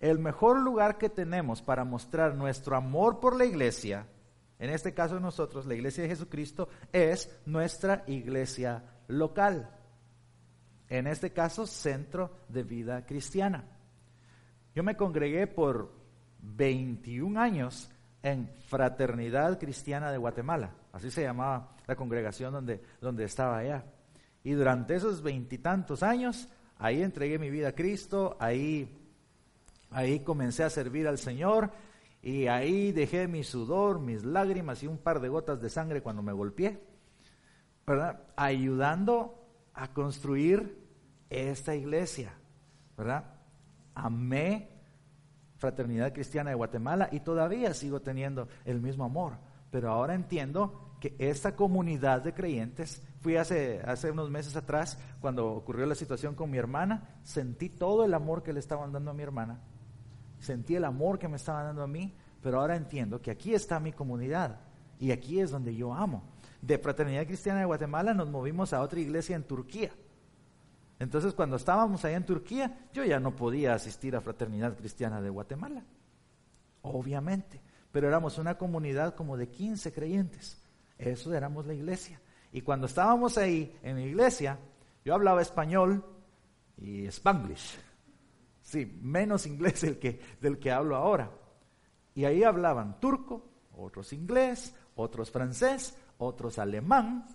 el 0.00 0.18
mejor 0.18 0.60
lugar 0.60 0.98
que 0.98 1.08
tenemos 1.08 1.62
para 1.62 1.84
mostrar 1.84 2.34
nuestro 2.34 2.76
amor 2.76 3.18
por 3.18 3.36
la 3.36 3.44
iglesia, 3.44 4.06
en 4.58 4.70
este 4.70 4.94
caso 4.94 5.18
nosotros, 5.18 5.66
la 5.66 5.74
iglesia 5.74 6.02
de 6.02 6.10
Jesucristo, 6.10 6.68
es 6.92 7.30
nuestra 7.46 8.04
iglesia 8.06 8.84
local. 9.08 9.70
En 10.88 11.06
este 11.06 11.32
caso, 11.32 11.66
centro 11.66 12.30
de 12.48 12.62
vida 12.62 13.04
cristiana. 13.04 13.64
Yo 14.74 14.82
me 14.82 14.96
congregué 14.96 15.46
por 15.46 15.97
21 16.40 17.40
años 17.40 17.90
en 18.22 18.48
Fraternidad 18.68 19.58
Cristiana 19.58 20.10
de 20.10 20.18
Guatemala, 20.18 20.72
así 20.92 21.10
se 21.10 21.22
llamaba 21.22 21.76
la 21.86 21.96
congregación 21.96 22.52
donde, 22.52 22.82
donde 23.00 23.24
estaba 23.24 23.58
allá. 23.58 23.84
Y 24.44 24.52
durante 24.52 24.94
esos 24.94 25.22
veintitantos 25.22 26.02
años, 26.02 26.48
ahí 26.78 27.02
entregué 27.02 27.38
mi 27.38 27.50
vida 27.50 27.68
a 27.68 27.74
Cristo, 27.74 28.36
ahí, 28.40 28.88
ahí 29.90 30.20
comencé 30.20 30.64
a 30.64 30.70
servir 30.70 31.06
al 31.08 31.18
Señor 31.18 31.70
y 32.22 32.46
ahí 32.46 32.92
dejé 32.92 33.28
mi 33.28 33.44
sudor, 33.44 34.00
mis 34.00 34.24
lágrimas 34.24 34.82
y 34.82 34.86
un 34.86 34.98
par 34.98 35.20
de 35.20 35.28
gotas 35.28 35.60
de 35.60 35.70
sangre 35.70 36.02
cuando 36.02 36.22
me 36.22 36.32
golpeé, 36.32 36.82
¿verdad? 37.86 38.22
Ayudando 38.36 39.34
a 39.74 39.92
construir 39.92 40.78
esta 41.30 41.74
iglesia, 41.74 42.32
¿verdad? 42.96 43.24
Amé 43.94 44.77
Fraternidad 45.58 46.12
Cristiana 46.12 46.50
de 46.50 46.56
Guatemala 46.56 47.08
y 47.12 47.20
todavía 47.20 47.74
sigo 47.74 48.00
teniendo 48.00 48.48
el 48.64 48.80
mismo 48.80 49.04
amor. 49.04 49.34
Pero 49.70 49.90
ahora 49.90 50.14
entiendo 50.14 50.94
que 51.00 51.14
esta 51.18 51.54
comunidad 51.54 52.22
de 52.22 52.32
creyentes, 52.32 53.02
fui 53.20 53.36
hace, 53.36 53.80
hace 53.84 54.10
unos 54.10 54.30
meses 54.30 54.56
atrás, 54.56 54.98
cuando 55.20 55.46
ocurrió 55.48 55.86
la 55.86 55.94
situación 55.94 56.34
con 56.34 56.50
mi 56.50 56.58
hermana, 56.58 57.20
sentí 57.22 57.68
todo 57.68 58.04
el 58.04 58.14
amor 58.14 58.42
que 58.42 58.52
le 58.52 58.60
estaban 58.60 58.92
dando 58.92 59.10
a 59.10 59.14
mi 59.14 59.22
hermana, 59.22 59.60
sentí 60.38 60.74
el 60.74 60.84
amor 60.84 61.18
que 61.18 61.28
me 61.28 61.36
estaban 61.36 61.66
dando 61.66 61.82
a 61.82 61.88
mí, 61.88 62.16
pero 62.42 62.60
ahora 62.60 62.76
entiendo 62.76 63.20
que 63.20 63.30
aquí 63.30 63.52
está 63.52 63.78
mi 63.80 63.92
comunidad 63.92 64.60
y 64.98 65.10
aquí 65.10 65.40
es 65.40 65.50
donde 65.50 65.74
yo 65.74 65.92
amo. 65.92 66.22
De 66.62 66.78
Fraternidad 66.78 67.26
Cristiana 67.26 67.60
de 67.60 67.66
Guatemala 67.66 68.14
nos 68.14 68.30
movimos 68.30 68.72
a 68.72 68.80
otra 68.80 68.98
iglesia 68.98 69.36
en 69.36 69.44
Turquía 69.44 69.90
entonces, 70.98 71.32
cuando 71.34 71.56
estábamos 71.56 72.04
allá 72.04 72.16
en 72.16 72.24
Turquía, 72.24 72.88
yo 72.92 73.04
ya 73.04 73.20
no 73.20 73.36
podía 73.36 73.74
asistir 73.74 74.16
a 74.16 74.20
Fraternidad 74.20 74.76
Cristiana 74.76 75.20
de 75.20 75.30
Guatemala, 75.30 75.84
obviamente. 76.82 77.60
pero 77.92 78.08
éramos 78.08 78.38
una 78.38 78.58
comunidad 78.58 79.14
como 79.14 79.36
de 79.36 79.48
15 79.48 79.92
creyentes. 79.92 80.60
Eso 80.98 81.32
éramos 81.32 81.66
la 81.66 81.74
iglesia. 81.74 82.20
Y 82.52 82.60
cuando 82.60 82.86
estábamos 82.86 83.38
ahí 83.38 83.76
en 83.82 83.96
la 83.96 84.02
iglesia, 84.02 84.58
yo 85.04 85.14
hablaba 85.14 85.40
español 85.40 86.04
y 86.76 87.06
spanglish. 87.06 87.78
Sí, 88.62 88.84
menos 89.00 89.46
inglés 89.46 89.80
del 89.80 89.98
que, 89.98 90.20
del 90.40 90.58
que 90.58 90.70
hablo 90.70 90.96
ahora. 90.96 91.30
Y 92.14 92.24
ahí 92.24 92.42
hablaban 92.42 93.00
turco, 93.00 93.48
otros 93.76 94.12
inglés, 94.12 94.74
otros 94.96 95.30
francés, 95.30 95.96
otros 96.18 96.58
alemán, 96.58 97.26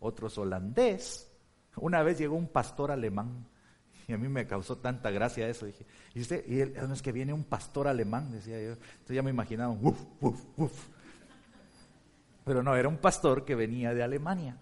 otros 0.00 0.38
holandés. 0.38 1.30
Una 1.76 2.02
vez 2.02 2.18
llegó 2.18 2.36
un 2.36 2.48
pastor 2.48 2.90
alemán 2.90 3.46
y 4.08 4.12
a 4.12 4.18
mí 4.18 4.28
me 4.28 4.46
causó 4.46 4.78
tanta 4.78 5.10
gracia 5.10 5.48
eso. 5.48 5.66
Dije, 5.66 5.86
y 6.14 6.20
usted, 6.20 6.44
y 6.46 6.60
él, 6.60 6.74
es 6.92 7.02
que 7.02 7.12
viene 7.12 7.32
un 7.32 7.44
pastor 7.44 7.88
alemán, 7.88 8.30
decía 8.30 8.60
yo. 8.62 8.72
Entonces 8.72 9.16
ya 9.16 9.22
me 9.22 9.30
imaginaba, 9.30 9.72
uf, 9.72 10.00
uf, 10.20 10.44
uf. 10.56 10.88
Pero 12.44 12.62
no, 12.62 12.76
era 12.76 12.88
un 12.88 12.98
pastor 12.98 13.44
que 13.44 13.56
venía 13.56 13.92
de 13.92 14.04
Alemania. 14.04 14.56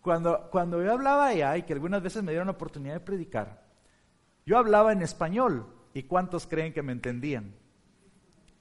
Cuando, 0.00 0.48
cuando 0.50 0.82
yo 0.82 0.92
hablaba 0.92 1.28
allá 1.28 1.56
y 1.56 1.62
que 1.62 1.72
algunas 1.72 2.02
veces 2.02 2.22
me 2.22 2.32
dieron 2.32 2.48
la 2.48 2.54
oportunidad 2.54 2.94
de 2.94 3.00
predicar, 3.00 3.64
yo 4.44 4.58
hablaba 4.58 4.92
en 4.92 5.02
español. 5.02 5.72
¿Y 5.94 6.02
cuántos 6.02 6.46
creen 6.46 6.72
que 6.72 6.82
me 6.82 6.92
entendían? 6.92 7.54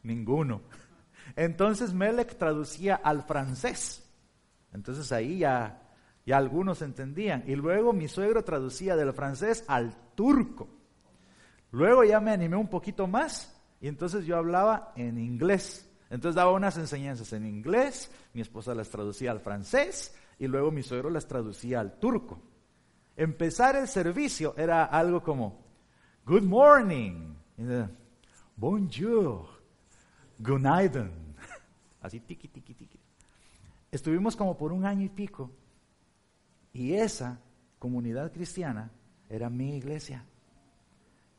Ninguno. 0.03 0.61
Entonces 1.35 1.93
Melech 1.93 2.37
traducía 2.37 2.95
al 2.95 3.23
francés. 3.23 4.07
Entonces 4.71 5.11
ahí 5.11 5.39
ya, 5.39 5.84
ya 6.25 6.37
algunos 6.37 6.81
entendían. 6.81 7.43
Y 7.47 7.55
luego 7.55 7.93
mi 7.93 8.07
suegro 8.07 8.43
traducía 8.43 8.95
del 8.95 9.13
francés 9.13 9.63
al 9.67 9.95
turco. 10.15 10.67
Luego 11.71 12.03
ya 12.03 12.19
me 12.19 12.31
animé 12.31 12.55
un 12.55 12.69
poquito 12.69 13.07
más 13.07 13.55
y 13.79 13.87
entonces 13.87 14.25
yo 14.25 14.37
hablaba 14.37 14.93
en 14.95 15.17
inglés. 15.17 15.89
Entonces 16.09 16.35
daba 16.35 16.53
unas 16.53 16.77
enseñanzas 16.77 17.33
en 17.33 17.45
inglés, 17.45 18.11
mi 18.33 18.41
esposa 18.41 18.75
las 18.75 18.89
traducía 18.89 19.31
al 19.31 19.39
francés 19.39 20.15
y 20.39 20.47
luego 20.47 20.71
mi 20.71 20.83
suegro 20.83 21.09
las 21.09 21.27
traducía 21.27 21.79
al 21.79 21.99
turco. 21.99 22.39
Empezar 23.17 23.75
el 23.75 23.87
servicio 23.87 24.53
era 24.57 24.85
algo 24.85 25.23
como, 25.23 25.65
good 26.25 26.43
morning, 26.43 27.33
bonjour, 28.55 29.47
good 30.39 30.59
night. 30.59 30.95
Así, 32.01 32.19
tiki, 32.19 32.47
tiki, 32.47 32.73
tiki. 32.75 32.99
Estuvimos 33.91 34.35
como 34.35 34.57
por 34.57 34.71
un 34.71 34.85
año 34.85 35.05
y 35.05 35.09
pico 35.09 35.51
y 36.75 36.93
esa 36.93 37.39
comunidad 37.79 38.33
cristiana 38.33 38.91
era 39.29 39.49
mi 39.49 39.77
iglesia. 39.77 40.25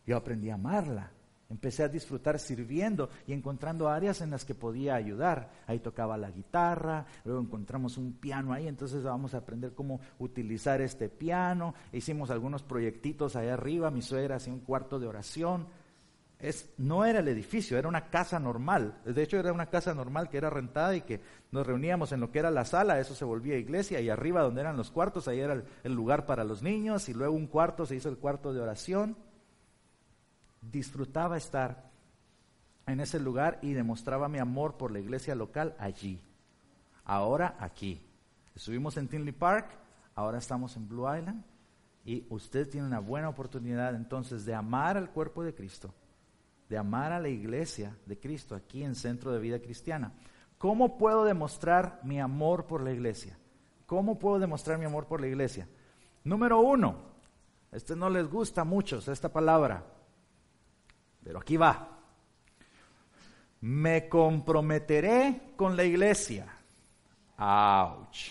Yo 0.06 0.16
aprendí 0.16 0.48
a 0.48 0.54
amarla. 0.54 1.10
Empecé 1.50 1.84
a 1.84 1.88
disfrutar 1.88 2.38
sirviendo 2.40 3.10
y 3.26 3.34
encontrando 3.34 3.88
áreas 3.88 4.20
en 4.22 4.30
las 4.30 4.46
que 4.46 4.54
podía 4.54 4.94
ayudar. 4.94 5.52
Ahí 5.66 5.78
tocaba 5.78 6.16
la 6.16 6.30
guitarra, 6.30 7.06
luego 7.24 7.40
encontramos 7.40 7.98
un 7.98 8.14
piano 8.14 8.52
ahí, 8.52 8.66
entonces 8.66 9.02
vamos 9.04 9.34
a 9.34 9.38
aprender 9.38 9.72
cómo 9.74 10.00
utilizar 10.18 10.80
este 10.80 11.10
piano. 11.10 11.74
Hicimos 11.92 12.30
algunos 12.30 12.62
proyectitos 12.62 13.36
ahí 13.36 13.48
arriba, 13.48 13.90
mi 13.90 14.02
suegra 14.02 14.36
hacía 14.36 14.54
un 14.54 14.60
cuarto 14.60 14.98
de 14.98 15.06
oración. 15.06 15.66
Es, 16.38 16.68
no 16.76 17.04
era 17.04 17.20
el 17.20 17.28
edificio, 17.28 17.78
era 17.78 17.88
una 17.88 18.10
casa 18.10 18.38
normal. 18.38 18.98
De 19.04 19.22
hecho, 19.22 19.38
era 19.38 19.52
una 19.52 19.66
casa 19.66 19.94
normal 19.94 20.28
que 20.28 20.36
era 20.36 20.50
rentada 20.50 20.94
y 20.94 21.00
que 21.00 21.20
nos 21.50 21.66
reuníamos 21.66 22.12
en 22.12 22.20
lo 22.20 22.30
que 22.30 22.38
era 22.38 22.50
la 22.50 22.64
sala, 22.64 23.00
eso 23.00 23.14
se 23.14 23.24
volvía 23.24 23.56
iglesia, 23.56 24.00
y 24.00 24.10
arriba 24.10 24.42
donde 24.42 24.60
eran 24.60 24.76
los 24.76 24.90
cuartos, 24.90 25.28
ahí 25.28 25.40
era 25.40 25.62
el 25.82 25.92
lugar 25.94 26.26
para 26.26 26.44
los 26.44 26.62
niños, 26.62 27.08
y 27.08 27.14
luego 27.14 27.34
un 27.34 27.46
cuarto 27.46 27.86
se 27.86 27.96
hizo 27.96 28.08
el 28.08 28.18
cuarto 28.18 28.52
de 28.52 28.60
oración 28.60 29.16
disfrutaba 30.72 31.36
estar 31.36 31.90
en 32.86 33.00
ese 33.00 33.18
lugar 33.18 33.58
y 33.62 33.72
demostraba 33.72 34.28
mi 34.28 34.38
amor 34.38 34.76
por 34.76 34.92
la 34.92 35.00
iglesia 35.00 35.34
local 35.34 35.74
allí. 35.78 36.20
Ahora 37.04 37.56
aquí. 37.58 38.02
Estuvimos 38.54 38.96
en 38.96 39.08
Tinley 39.08 39.32
Park, 39.32 39.68
ahora 40.14 40.38
estamos 40.38 40.76
en 40.76 40.88
Blue 40.88 41.14
Island 41.14 41.44
y 42.04 42.24
usted 42.30 42.68
tiene 42.68 42.86
una 42.86 43.00
buena 43.00 43.28
oportunidad 43.28 43.94
entonces 43.94 44.44
de 44.44 44.54
amar 44.54 44.96
al 44.96 45.10
cuerpo 45.10 45.44
de 45.44 45.54
Cristo, 45.54 45.92
de 46.68 46.78
amar 46.78 47.12
a 47.12 47.20
la 47.20 47.28
iglesia 47.28 47.96
de 48.06 48.18
Cristo 48.18 48.54
aquí 48.54 48.82
en 48.82 48.94
Centro 48.94 49.32
de 49.32 49.38
Vida 49.38 49.60
Cristiana. 49.60 50.12
¿Cómo 50.58 50.98
puedo 50.98 51.24
demostrar 51.24 52.00
mi 52.02 52.20
amor 52.20 52.66
por 52.66 52.82
la 52.82 52.92
iglesia? 52.92 53.38
¿Cómo 53.86 54.18
puedo 54.18 54.38
demostrar 54.38 54.78
mi 54.78 54.84
amor 54.84 55.06
por 55.06 55.20
la 55.20 55.28
iglesia? 55.28 55.68
Número 56.24 56.58
uno, 56.60 56.96
este 57.70 57.94
no 57.94 58.10
les 58.10 58.28
gusta 58.28 58.64
mucho, 58.64 58.98
esta 58.98 59.32
palabra, 59.32 59.84
pero 61.22 61.38
aquí 61.38 61.56
va. 61.56 61.90
Me 63.60 64.08
comprometeré 64.08 65.52
con 65.56 65.76
la 65.76 65.84
iglesia. 65.84 66.46
Ouch. 67.38 68.30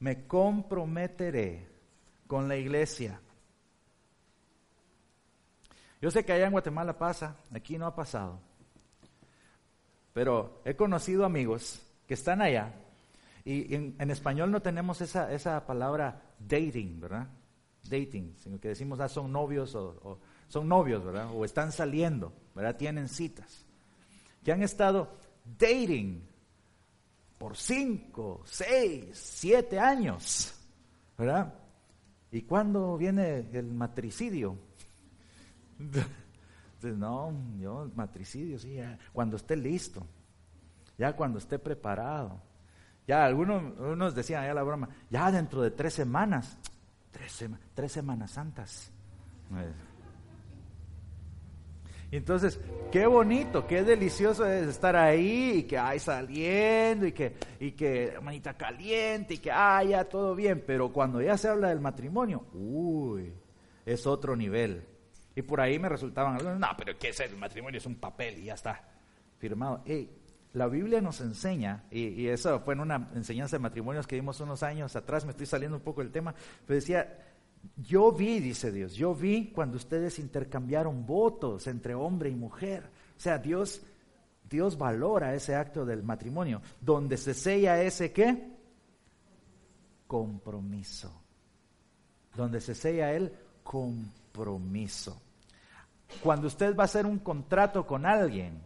Me 0.00 0.26
comprometeré 0.26 1.68
con 2.26 2.48
la 2.48 2.56
iglesia. 2.56 3.20
Yo 6.02 6.10
sé 6.10 6.24
que 6.24 6.32
allá 6.32 6.46
en 6.46 6.52
Guatemala 6.52 6.98
pasa, 6.98 7.36
aquí 7.54 7.78
no 7.78 7.86
ha 7.86 7.94
pasado. 7.94 8.40
Pero 10.12 10.60
he 10.64 10.74
conocido 10.74 11.24
amigos 11.24 11.80
que 12.08 12.14
están 12.14 12.42
allá 12.42 12.74
y 13.44 13.74
en, 13.74 14.10
español 14.10 14.50
no 14.50 14.60
tenemos 14.60 15.00
esa, 15.00 15.32
esa, 15.32 15.64
palabra 15.64 16.20
dating, 16.38 17.00
¿verdad? 17.00 17.28
Dating, 17.88 18.34
sino 18.36 18.60
que 18.60 18.68
decimos, 18.68 19.00
ah, 19.00 19.08
son 19.08 19.32
novios 19.32 19.74
o 19.74 20.18
son 20.48 20.68
novios, 20.68 21.04
¿verdad? 21.04 21.30
O 21.32 21.44
están 21.44 21.72
saliendo, 21.72 22.32
¿verdad? 22.54 22.76
Tienen 22.76 23.08
citas. 23.08 23.64
Que 24.44 24.52
han 24.52 24.62
estado 24.62 25.16
dating 25.58 26.28
por 27.38 27.56
cinco, 27.56 28.42
seis, 28.44 29.06
siete 29.12 29.78
años, 29.78 30.52
¿verdad? 31.16 31.54
¿Y 32.32 32.42
cuándo 32.42 32.96
viene 32.96 33.48
el 33.52 33.72
matricidio? 33.72 34.58
No, 36.82 37.32
yo, 37.60 37.90
matricidio, 37.94 38.58
sí, 38.58 38.78
cuando 39.12 39.36
esté 39.36 39.56
listo, 39.56 40.06
ya 40.98 41.14
cuando 41.14 41.38
esté 41.38 41.58
preparado. 41.58 42.40
Ya 43.06 43.24
algunos 43.24 43.78
unos 43.78 44.14
decían 44.14 44.44
allá 44.44 44.54
la 44.54 44.62
broma, 44.62 44.88
ya 45.10 45.30
dentro 45.30 45.62
de 45.62 45.72
tres 45.72 45.94
semanas, 45.94 46.56
tres, 47.10 47.44
tres 47.74 47.92
semanas 47.92 48.30
santas. 48.30 48.92
Entonces, 52.12 52.60
qué 52.90 53.06
bonito, 53.06 53.66
qué 53.66 53.82
delicioso 53.82 54.46
es 54.46 54.68
estar 54.68 54.94
ahí 54.94 55.58
y 55.58 55.62
que 55.62 55.78
hay 55.78 55.98
saliendo 55.98 57.06
y 57.06 57.12
que, 57.12 57.34
y 57.58 57.72
que 57.72 58.18
manita 58.22 58.54
caliente 58.54 59.34
y 59.34 59.38
que 59.38 59.50
haya 59.50 60.04
todo 60.08 60.34
bien. 60.34 60.62
Pero 60.66 60.92
cuando 60.92 61.22
ya 61.22 61.38
se 61.38 61.48
habla 61.48 61.70
del 61.70 61.80
matrimonio, 61.80 62.44
uy, 62.52 63.32
es 63.86 64.06
otro 64.06 64.36
nivel. 64.36 64.91
Y 65.34 65.42
por 65.42 65.60
ahí 65.60 65.78
me 65.78 65.88
resultaban, 65.88 66.38
no, 66.60 66.68
pero 66.76 66.98
¿qué 66.98 67.08
es 67.08 67.20
el 67.20 67.36
matrimonio? 67.36 67.78
Es 67.78 67.86
un 67.86 67.96
papel 67.96 68.38
y 68.38 68.44
ya 68.44 68.54
está 68.54 68.82
firmado. 69.38 69.82
la 70.52 70.66
Biblia 70.68 71.00
nos 71.00 71.20
enseña, 71.20 71.84
y, 71.90 72.08
y, 72.08 72.28
eso 72.28 72.60
fue 72.60 72.74
en 72.74 72.80
una 72.80 73.10
enseñanza 73.14 73.56
de 73.56 73.60
matrimonios 73.60 74.06
que 74.06 74.16
dimos 74.16 74.40
unos 74.40 74.62
años 74.62 74.94
atrás, 74.94 75.24
me 75.24 75.30
estoy 75.30 75.46
saliendo 75.46 75.78
un 75.78 75.82
poco 75.82 76.02
del 76.02 76.12
tema, 76.12 76.34
pero 76.66 76.74
decía, 76.74 77.08
yo 77.76 78.12
vi, 78.12 78.40
dice 78.40 78.70
Dios, 78.70 78.94
yo 78.94 79.14
vi 79.14 79.50
cuando 79.50 79.76
ustedes 79.76 80.18
intercambiaron 80.18 81.06
votos 81.06 81.66
entre 81.66 81.94
hombre 81.94 82.30
y 82.30 82.34
mujer. 82.34 82.84
O 83.16 83.20
sea, 83.20 83.38
Dios, 83.38 83.82
Dios 84.48 84.76
valora 84.76 85.34
ese 85.34 85.54
acto 85.54 85.84
del 85.84 86.02
matrimonio, 86.02 86.60
donde 86.80 87.16
se 87.16 87.34
sella 87.34 87.80
ese 87.82 88.12
qué? 88.12 88.50
Compromiso. 90.06 91.22
Donde 92.34 92.60
se 92.60 92.74
sella 92.74 93.12
el 93.12 93.32
compromiso. 94.32 95.20
Cuando 96.22 96.46
usted 96.46 96.76
va 96.76 96.82
a 96.82 96.84
hacer 96.84 97.06
un 97.06 97.18
contrato 97.18 97.86
con 97.86 98.06
alguien, 98.06 98.60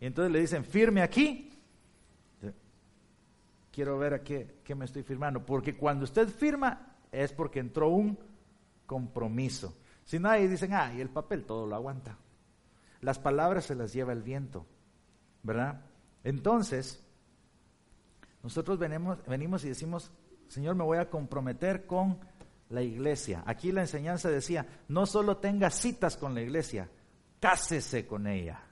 y 0.00 0.06
entonces 0.06 0.32
le 0.32 0.40
dicen, 0.40 0.64
firme 0.64 1.02
aquí, 1.02 1.52
quiero 3.72 3.98
ver 3.98 4.14
a 4.14 4.22
qué, 4.22 4.60
qué 4.64 4.74
me 4.74 4.84
estoy 4.84 5.02
firmando, 5.02 5.44
porque 5.44 5.76
cuando 5.76 6.04
usted 6.04 6.28
firma 6.28 6.94
es 7.10 7.32
porque 7.32 7.60
entró 7.60 7.88
un 7.88 8.18
compromiso. 8.84 9.76
Si 10.04 10.18
no, 10.18 10.28
ahí 10.28 10.46
dicen, 10.46 10.72
ah, 10.74 10.92
y 10.94 11.00
el 11.00 11.08
papel 11.08 11.44
todo 11.44 11.66
lo 11.66 11.74
aguanta. 11.74 12.18
Las 13.00 13.18
palabras 13.18 13.64
se 13.64 13.74
las 13.74 13.92
lleva 13.92 14.12
el 14.12 14.22
viento, 14.22 14.66
¿verdad? 15.42 15.82
Entonces, 16.24 17.02
nosotros 18.42 18.78
venimos, 18.78 19.18
venimos 19.26 19.64
y 19.64 19.68
decimos, 19.68 20.10
Señor, 20.48 20.76
me 20.76 20.84
voy 20.84 20.98
a 20.98 21.10
comprometer 21.10 21.86
con 21.86 22.18
la 22.70 22.82
iglesia. 22.82 23.42
Aquí 23.46 23.72
la 23.72 23.82
enseñanza 23.82 24.30
decía, 24.30 24.66
no 24.88 25.06
solo 25.06 25.36
tenga 25.38 25.70
citas 25.70 26.16
con 26.16 26.34
la 26.34 26.42
iglesia, 26.42 26.88
cásese 27.40 28.06
con 28.06 28.26
ella. 28.26 28.62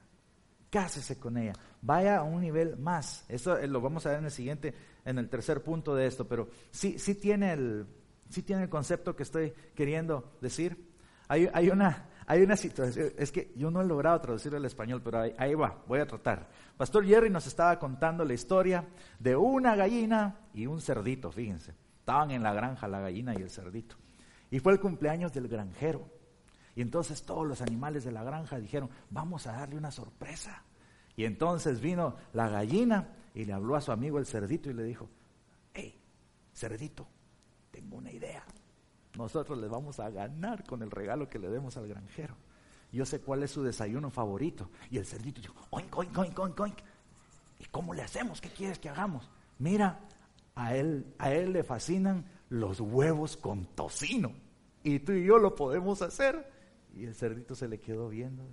Cásese 0.69 1.17
con 1.17 1.37
ella. 1.37 1.53
Vaya 1.81 2.17
a 2.17 2.23
un 2.23 2.41
nivel 2.41 2.75
más. 2.77 3.23
Eso 3.29 3.57
eh, 3.57 3.67
lo 3.67 3.79
vamos 3.79 4.05
a 4.05 4.09
ver 4.09 4.19
en 4.19 4.25
el 4.25 4.31
siguiente, 4.31 4.73
en 5.05 5.17
el 5.17 5.29
tercer 5.29 5.63
punto 5.63 5.95
de 5.95 6.07
esto, 6.07 6.27
pero 6.27 6.49
sí, 6.71 6.99
sí 6.99 7.15
tiene 7.15 7.53
el, 7.53 7.87
¿Sí 8.29 8.41
tiene 8.41 8.63
el 8.63 8.69
concepto 8.69 9.15
que 9.15 9.23
estoy 9.23 9.53
queriendo 9.75 10.33
decir? 10.41 10.93
Hay, 11.27 11.69
una, 11.69 12.09
hay 12.27 12.41
una 12.43 12.55
situación, 12.55 13.11
es 13.17 13.31
que 13.31 13.51
yo 13.55 13.71
no 13.71 13.81
he 13.81 13.85
logrado 13.85 14.21
traducirlo 14.21 14.57
al 14.57 14.65
español, 14.65 15.01
pero 15.03 15.21
ahí, 15.21 15.33
ahí, 15.37 15.55
va, 15.55 15.83
voy 15.87 15.99
a 15.99 16.05
tratar. 16.05 16.49
Pastor 16.77 17.05
Jerry 17.05 17.29
nos 17.29 17.47
estaba 17.47 17.79
contando 17.79 18.23
la 18.23 18.33
historia 18.33 18.85
de 19.19 19.35
una 19.35 19.75
gallina 19.75 20.39
y 20.53 20.67
un 20.67 20.81
cerdito, 20.81 21.31
fíjense. 21.31 21.73
Estaban 22.05 22.29
en 22.29 22.43
la 22.43 22.53
granja 22.53 22.87
la 22.87 22.99
gallina 22.99 23.33
y 23.33 23.41
el 23.41 23.49
cerdito. 23.49 23.95
Y 24.51 24.59
fue 24.59 24.73
el 24.73 24.79
cumpleaños 24.79 25.33
del 25.33 25.47
granjero. 25.47 26.07
Y 26.75 26.83
entonces 26.83 27.23
todos 27.23 27.47
los 27.47 27.63
animales 27.63 28.03
de 28.03 28.11
la 28.11 28.23
granja 28.23 28.59
dijeron, 28.59 28.91
vamos 29.09 29.47
a 29.47 29.53
darle 29.53 29.75
una 29.75 29.89
sorpresa. 29.89 30.61
Y 31.15 31.25
entonces 31.25 31.81
vino 31.81 32.15
la 32.33 32.47
gallina 32.47 33.07
y 33.33 33.45
le 33.45 33.53
habló 33.53 33.75
a 33.75 33.81
su 33.81 33.91
amigo 33.91 34.19
el 34.19 34.27
cerdito 34.27 34.69
y 34.69 34.75
le 34.75 34.83
dijo, 34.83 35.09
hey, 35.73 35.99
cerdito, 36.53 37.07
tengo 37.71 37.97
una 37.97 38.11
idea. 38.11 38.43
Nosotros 39.17 39.57
le 39.57 39.67
vamos 39.67 39.99
a 39.99 40.11
ganar 40.11 40.63
con 40.63 40.83
el 40.83 40.91
regalo 40.91 41.27
que 41.27 41.39
le 41.39 41.49
demos 41.49 41.75
al 41.75 41.87
granjero. 41.87 42.35
Yo 42.91 43.03
sé 43.07 43.19
cuál 43.19 43.41
es 43.41 43.49
su 43.49 43.63
desayuno 43.63 44.11
favorito. 44.11 44.69
Y 44.91 44.99
el 44.99 45.07
cerdito 45.07 45.41
dijo, 45.41 45.55
oink, 45.71 45.97
oink, 45.97 46.15
oink, 46.15 46.37
oink, 46.37 46.59
oink. 46.59 46.77
¿Y 47.59 47.65
cómo 47.65 47.95
le 47.95 48.03
hacemos? 48.03 48.41
¿Qué 48.41 48.49
quieres 48.49 48.77
que 48.77 48.89
hagamos? 48.89 49.27
Mira, 49.57 50.01
a 50.55 50.75
él, 50.75 51.13
a 51.17 51.33
él 51.33 51.53
le 51.53 51.63
fascinan 51.63 52.25
los 52.49 52.79
huevos 52.79 53.37
con 53.37 53.65
tocino. 53.75 54.33
Y 54.83 54.99
tú 54.99 55.11
y 55.11 55.25
yo 55.25 55.37
lo 55.37 55.55
podemos 55.55 56.01
hacer. 56.01 56.49
Y 56.95 57.05
el 57.05 57.13
cerdito 57.13 57.55
se 57.55 57.67
le 57.67 57.79
quedó 57.79 58.09
viendo. 58.09 58.43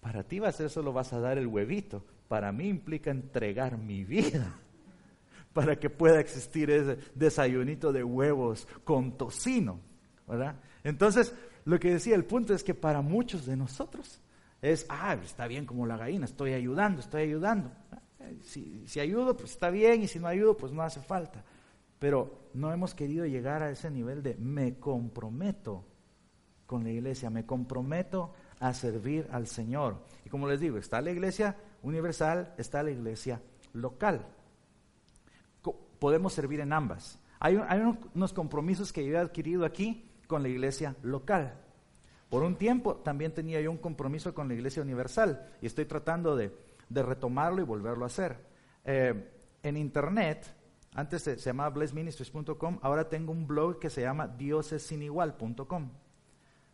Para 0.00 0.24
ti 0.24 0.38
va 0.38 0.48
a 0.48 0.52
ser 0.52 0.70
solo 0.70 0.92
vas 0.92 1.12
a 1.12 1.20
dar 1.20 1.38
el 1.38 1.46
huevito. 1.46 2.04
Para 2.28 2.50
mí 2.50 2.68
implica 2.68 3.10
entregar 3.10 3.76
mi 3.76 4.04
vida 4.04 4.58
para 5.52 5.76
que 5.76 5.90
pueda 5.90 6.18
existir 6.18 6.70
ese 6.70 6.98
desayunito 7.14 7.92
de 7.92 8.02
huevos 8.02 8.66
con 8.84 9.16
tocino, 9.18 9.80
¿verdad? 10.26 10.56
Entonces, 10.82 11.34
lo 11.64 11.78
que 11.78 11.92
decía, 11.92 12.14
el 12.14 12.24
punto 12.24 12.54
es 12.54 12.64
que 12.64 12.74
para 12.74 13.02
muchos 13.02 13.46
de 13.46 13.56
nosotros 13.56 14.20
es, 14.62 14.86
ah, 14.88 15.16
está 15.22 15.46
bien 15.46 15.66
como 15.66 15.86
la 15.86 15.96
gallina, 15.96 16.24
estoy 16.24 16.54
ayudando, 16.54 17.00
estoy 17.00 17.22
ayudando. 17.22 17.70
Si, 18.42 18.86
si 18.86 19.00
ayudo, 19.00 19.36
pues 19.36 19.52
está 19.52 19.70
bien, 19.70 20.02
y 20.02 20.08
si 20.08 20.18
no 20.18 20.26
ayudo, 20.28 20.56
pues 20.56 20.72
no 20.72 20.82
hace 20.82 21.00
falta. 21.00 21.44
Pero 21.98 22.48
no 22.54 22.72
hemos 22.72 22.94
querido 22.94 23.26
llegar 23.26 23.62
a 23.62 23.70
ese 23.70 23.90
nivel 23.90 24.22
de 24.22 24.36
me 24.36 24.78
comprometo 24.78 25.84
con 26.66 26.84
la 26.84 26.90
iglesia, 26.90 27.30
me 27.30 27.46
comprometo 27.46 28.32
a 28.60 28.72
servir 28.74 29.28
al 29.30 29.46
Señor. 29.46 30.04
Y 30.24 30.28
como 30.28 30.48
les 30.48 30.60
digo, 30.60 30.78
está 30.78 31.00
la 31.00 31.10
iglesia 31.10 31.56
universal, 31.82 32.54
está 32.56 32.82
la 32.82 32.90
iglesia 32.90 33.40
local 33.74 34.26
podemos 36.02 36.32
servir 36.32 36.58
en 36.58 36.72
ambas. 36.72 37.16
Hay, 37.38 37.56
unos 38.14 38.32
compromisos 38.32 38.92
que 38.92 39.06
yo 39.06 39.14
he 39.14 39.18
adquirido 39.18 39.64
aquí 39.64 40.04
con 40.26 40.42
la 40.42 40.48
iglesia 40.48 40.96
local. 41.00 41.54
Por 42.28 42.42
un 42.42 42.56
tiempo 42.56 42.96
también 42.96 43.32
tenía 43.32 43.60
yo 43.60 43.70
un 43.70 43.78
compromiso 43.78 44.34
con 44.34 44.48
la 44.48 44.54
iglesia 44.54 44.82
universal 44.82 45.48
y 45.60 45.66
estoy 45.66 45.84
tratando 45.84 46.34
de, 46.34 46.52
retomarlo 47.00 47.62
y 47.62 47.64
volverlo 47.64 48.04
a 48.04 48.08
hacer. 48.08 48.36
Eh, 48.84 49.30
en 49.62 49.76
internet, 49.76 50.44
antes 50.94 51.22
se, 51.22 51.36
llamaba 51.36 51.70
blessministries.com, 51.70 52.80
ahora 52.82 53.08
tengo 53.08 53.32
un 53.32 53.46
blog 53.46 53.78
que 53.78 53.88
se 53.88 54.02
llama 54.02 54.26
diosessinigual.com. 54.26 55.90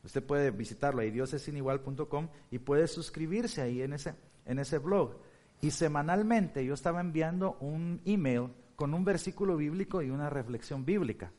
Usted 0.02 0.24
puede 0.24 0.50
visitarlo 0.50 1.02
ahí, 1.02 1.10
diosessinigual.com, 1.10 2.28
y 2.50 2.58
puede 2.58 2.88
suscribirse 2.88 3.60
ahí 3.60 3.82
en 3.82 3.92
ese, 3.92 4.14
en 4.46 4.58
ese 4.58 4.78
blog. 4.78 5.18
Y 5.60 5.70
semanalmente 5.70 6.64
yo 6.64 6.74
estaba 6.74 7.00
enviando 7.00 7.56
un 7.60 8.00
email 8.04 8.48
con 8.74 8.94
un 8.94 9.04
versículo 9.04 9.56
bíblico 9.56 10.02
y 10.02 10.10
una 10.10 10.30
reflexión 10.30 10.84
bíblica. 10.84 11.32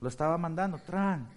Lo 0.00 0.08
estaba 0.08 0.36
mandando, 0.38 0.78
tran, 0.78 1.28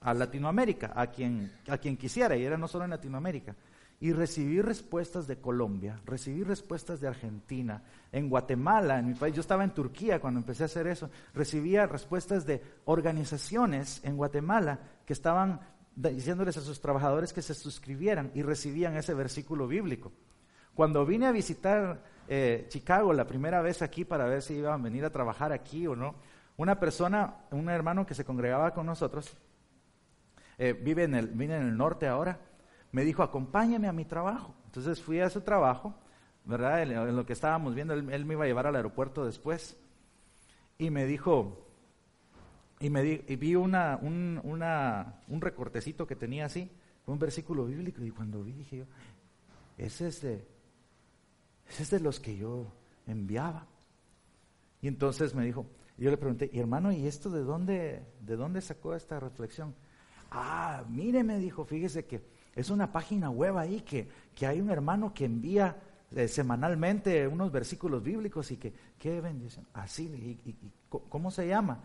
a 0.00 0.14
Latinoamérica, 0.14 0.92
a 0.94 1.06
quien, 1.06 1.52
a 1.68 1.78
quien 1.78 1.96
quisiera, 1.96 2.36
y 2.36 2.44
era 2.44 2.58
no 2.58 2.68
solo 2.68 2.84
en 2.84 2.90
Latinoamérica. 2.90 3.54
Y 4.02 4.12
recibí 4.12 4.60
respuestas 4.60 5.28
de 5.28 5.36
Colombia, 5.36 6.00
recibí 6.04 6.42
respuestas 6.42 7.00
de 7.00 7.06
Argentina, 7.06 7.84
en 8.10 8.28
Guatemala, 8.28 8.98
en 8.98 9.06
mi 9.06 9.14
país, 9.14 9.32
yo 9.32 9.40
estaba 9.42 9.62
en 9.62 9.70
Turquía 9.70 10.20
cuando 10.20 10.40
empecé 10.40 10.64
a 10.64 10.66
hacer 10.66 10.88
eso, 10.88 11.08
recibía 11.32 11.86
respuestas 11.86 12.44
de 12.44 12.60
organizaciones 12.84 14.00
en 14.02 14.16
Guatemala 14.16 14.80
que 15.06 15.12
estaban 15.12 15.60
diciéndoles 15.94 16.56
a 16.56 16.62
sus 16.62 16.80
trabajadores 16.80 17.32
que 17.32 17.42
se 17.42 17.54
suscribieran 17.54 18.32
y 18.34 18.42
recibían 18.42 18.96
ese 18.96 19.14
versículo 19.14 19.68
bíblico. 19.68 20.10
Cuando 20.74 21.06
vine 21.06 21.26
a 21.26 21.30
visitar 21.30 22.02
eh, 22.26 22.66
Chicago 22.70 23.12
la 23.12 23.28
primera 23.28 23.62
vez 23.62 23.82
aquí 23.82 24.04
para 24.04 24.24
ver 24.24 24.42
si 24.42 24.54
iban 24.54 24.80
a 24.80 24.82
venir 24.82 25.04
a 25.04 25.10
trabajar 25.10 25.52
aquí 25.52 25.86
o 25.86 25.94
no, 25.94 26.16
una 26.56 26.80
persona, 26.80 27.36
un 27.52 27.68
hermano 27.68 28.04
que 28.04 28.14
se 28.14 28.24
congregaba 28.24 28.74
con 28.74 28.84
nosotros, 28.84 29.36
eh, 30.58 30.72
vive, 30.72 31.04
en 31.04 31.14
el, 31.14 31.28
vive 31.28 31.56
en 31.56 31.68
el 31.68 31.76
norte 31.76 32.08
ahora, 32.08 32.40
me 32.92 33.04
dijo, 33.04 33.22
acompáñame 33.22 33.88
a 33.88 33.92
mi 33.92 34.04
trabajo. 34.04 34.54
Entonces 34.66 35.02
fui 35.02 35.20
a 35.20 35.30
su 35.30 35.40
trabajo, 35.40 35.94
¿verdad? 36.44 36.82
En, 36.82 37.16
lo 37.16 37.26
que 37.26 37.32
estábamos 37.32 37.74
viendo, 37.74 37.94
él, 37.94 38.24
me 38.24 38.34
iba 38.34 38.44
a 38.44 38.46
llevar 38.46 38.66
al 38.66 38.76
aeropuerto 38.76 39.24
después. 39.24 39.76
Y 40.78 40.90
me 40.90 41.06
dijo, 41.06 41.66
y, 42.80 42.90
me 42.90 43.04
y 43.26 43.36
vi 43.36 43.54
una, 43.54 43.98
un, 44.00 44.40
un 44.44 45.40
recortecito 45.40 46.06
que 46.06 46.16
tenía 46.16 46.46
así, 46.46 46.70
un 47.06 47.18
versículo 47.18 47.64
bíblico, 47.64 48.04
y 48.04 48.10
cuando 48.10 48.42
vi 48.44 48.52
dije 48.52 48.78
yo, 48.78 48.84
ese 49.76 50.08
es 50.08 50.22
de 50.22 50.52
ese 51.68 51.84
es 51.84 51.90
de 51.90 52.00
los 52.00 52.20
que 52.20 52.36
yo 52.36 52.66
enviaba. 53.06 53.66
Y 54.82 54.88
entonces 54.88 55.34
me 55.34 55.44
dijo, 55.44 55.66
yo 55.96 56.10
le 56.10 56.18
pregunté, 56.18 56.50
y 56.52 56.58
hermano, 56.58 56.92
¿y 56.92 57.06
esto 57.06 57.30
de 57.30 57.42
dónde, 57.42 58.04
de 58.20 58.36
dónde 58.36 58.60
sacó 58.60 58.94
esta 58.94 59.18
reflexión? 59.18 59.74
Ah, 60.30 60.84
mire, 60.88 61.22
me 61.24 61.38
dijo, 61.38 61.64
fíjese 61.64 62.04
que 62.04 62.20
es 62.54 62.70
una 62.70 62.92
página 62.92 63.30
web 63.30 63.56
ahí 63.56 63.80
que, 63.80 64.08
que 64.34 64.46
hay 64.46 64.60
un 64.60 64.70
hermano 64.70 65.12
que 65.14 65.24
envía 65.24 65.76
eh, 66.14 66.28
semanalmente 66.28 67.26
unos 67.26 67.50
versículos 67.50 68.02
bíblicos 68.02 68.50
y 68.50 68.56
que, 68.56 68.72
qué 68.98 69.20
bendición. 69.20 69.66
Así, 69.72 70.04
y, 70.44 70.54
¿cómo 70.88 71.30
se 71.30 71.48
llama? 71.48 71.80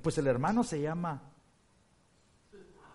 Pues 0.00 0.16
el 0.18 0.26
hermano 0.26 0.62
se 0.62 0.80
llama, 0.80 1.20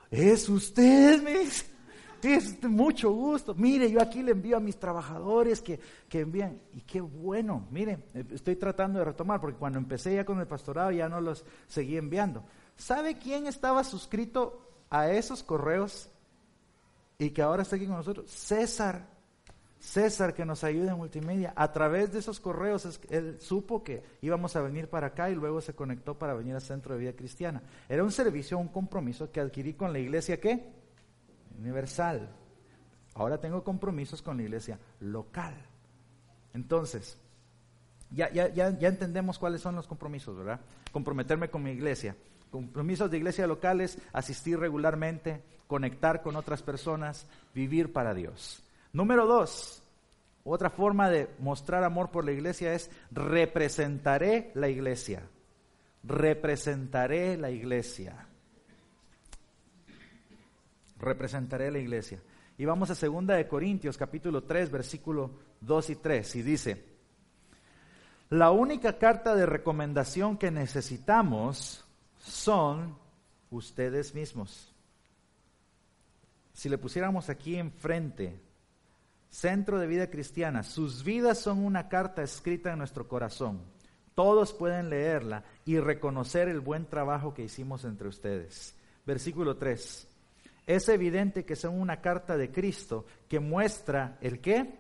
es 0.10 0.48
usted, 0.48 1.22
me 1.22 1.40
dice 1.40 2.68
mucho 2.68 3.12
gusto. 3.12 3.54
Mire, 3.56 3.92
yo 3.92 4.02
aquí 4.02 4.24
le 4.24 4.32
envío 4.32 4.58
a 4.58 4.62
mis 4.62 4.78
trabajadores 4.78 5.62
que, 5.62 5.80
que 6.08 6.22
envían. 6.22 6.60
Y 6.74 6.82
qué 6.82 7.02
bueno, 7.02 7.68
mire, 7.72 8.00
estoy 8.32 8.56
tratando 8.56 9.00
de 9.00 9.06
retomar, 9.06 9.42
porque 9.42 9.58
cuando 9.58 9.78
empecé 9.78 10.16
ya 10.16 10.26
con 10.26 10.40
el 10.40 10.48
pastorado 10.48 10.92
ya 10.92 11.10
no 11.10 11.22
los 11.22 11.46
seguí 11.68 11.98
enviando. 11.98 12.44
¿Sabe 12.76 13.18
quién 13.18 13.48
estaba 13.48 13.84
suscrito 13.84 14.62
a 14.90 15.12
esos 15.12 15.44
correos 15.44 16.10
y 17.20 17.32
que 17.32 17.42
ahora 17.42 17.64
está 17.64 17.76
aquí 17.76 17.86
con 17.86 17.96
nosotros? 17.96 18.30
César. 18.30 19.08
César 19.80 20.34
que 20.34 20.46
nos 20.46 20.64
ayuda 20.64 20.92
en 20.92 20.98
multimedia. 20.98 21.54
A 21.56 21.72
través 21.72 22.12
de 22.12 22.20
esos 22.20 22.40
correos 22.40 23.00
él 23.10 23.40
supo 23.40 23.84
que 23.84 24.04
íbamos 24.22 24.56
a 24.56 24.62
venir 24.62 24.90
para 24.90 25.08
acá 25.08 25.30
y 25.30 25.36
luego 25.36 25.62
se 25.62 25.74
conectó 25.74 26.18
para 26.18 26.34
venir 26.34 26.56
al 26.56 26.62
Centro 26.62 26.94
de 26.94 27.02
Vida 27.02 27.14
Cristiana. 27.14 27.62
Era 27.88 28.04
un 28.04 28.12
servicio, 28.12 28.58
un 28.58 28.68
compromiso 28.68 29.32
que 29.32 29.40
adquirí 29.40 29.74
con 29.74 29.94
la 29.94 30.00
iglesia 30.00 30.40
que 30.40 30.74
universal. 31.60 32.30
Ahora 33.16 33.40
tengo 33.40 33.64
compromisos 33.64 34.22
con 34.22 34.38
la 34.38 34.44
iglesia 34.44 34.80
local. 35.00 35.56
Entonces, 36.54 37.18
ya, 38.12 38.32
ya, 38.32 38.48
ya, 38.50 38.78
ya 38.78 38.88
entendemos 38.88 39.40
cuáles 39.40 39.62
son 39.62 39.76
los 39.76 39.88
compromisos, 39.88 40.38
¿verdad? 40.38 40.60
Comprometerme 40.92 41.50
con 41.50 41.64
mi 41.64 41.72
iglesia. 41.72 42.16
Compromisos 42.52 43.12
de 43.12 43.18
iglesia 43.18 43.48
locales, 43.48 43.98
asistir 44.14 44.60
regularmente, 44.60 45.42
conectar 45.68 46.22
con 46.22 46.36
otras 46.36 46.62
personas, 46.62 47.28
vivir 47.54 47.92
para 47.92 48.14
Dios. 48.14 48.64
Número 48.94 49.26
dos, 49.26 49.84
otra 50.44 50.70
forma 50.70 51.10
de 51.10 51.30
mostrar 51.40 51.84
amor 51.84 52.10
por 52.10 52.26
la 52.26 52.32
iglesia 52.32 52.74
es 52.74 52.90
representaré 53.12 54.52
la 54.56 54.70
iglesia. 54.70 55.24
Representaré 56.04 57.38
la 57.38 57.52
iglesia 57.52 58.28
representaré 61.00 61.72
la 61.72 61.80
iglesia. 61.80 62.22
Y 62.58 62.66
vamos 62.66 62.90
a 62.90 62.96
segunda 62.96 63.36
de 63.36 63.48
Corintios 63.48 63.98
capítulo 63.98 64.44
3 64.44 64.72
versículo 64.72 65.32
2 65.62 65.90
y 65.92 65.96
3 65.96 66.36
y 66.36 66.42
dice, 66.42 66.86
la 68.30 68.52
única 68.52 68.98
carta 68.98 69.36
de 69.36 69.46
recomendación 69.46 70.38
que 70.38 70.52
necesitamos 70.52 71.86
son 72.28 72.98
ustedes 73.50 74.14
mismos. 74.14 74.74
Si 76.54 76.70
le 76.70 76.78
pusiéramos 76.78 77.30
aquí 77.30 77.56
enfrente, 77.56 78.40
Centro 79.30 79.80
de 79.80 79.88
Vida 79.88 80.10
Cristiana, 80.10 80.64
sus 80.64 81.04
vidas 81.04 81.40
son 81.40 81.64
una 81.64 81.90
carta 81.90 82.24
escrita 82.24 82.72
en 82.72 82.80
nuestro 82.80 83.08
corazón. 83.08 83.62
Todos 84.16 84.54
pueden 84.54 84.90
leerla 84.90 85.44
y 85.66 85.80
reconocer 85.80 86.48
el 86.48 86.60
buen 86.60 86.86
trabajo 86.86 87.34
que 87.34 87.44
hicimos 87.44 87.84
entre 87.86 88.08
ustedes. 88.08 88.76
Versículo 89.06 89.58
3 89.58 90.08
es 90.68 90.90
evidente 90.90 91.46
que 91.46 91.56
son 91.56 91.80
una 91.80 92.02
carta 92.02 92.36
de 92.36 92.52
Cristo 92.52 93.06
que 93.30 93.40
muestra 93.40 94.18
el 94.20 94.42
qué? 94.42 94.76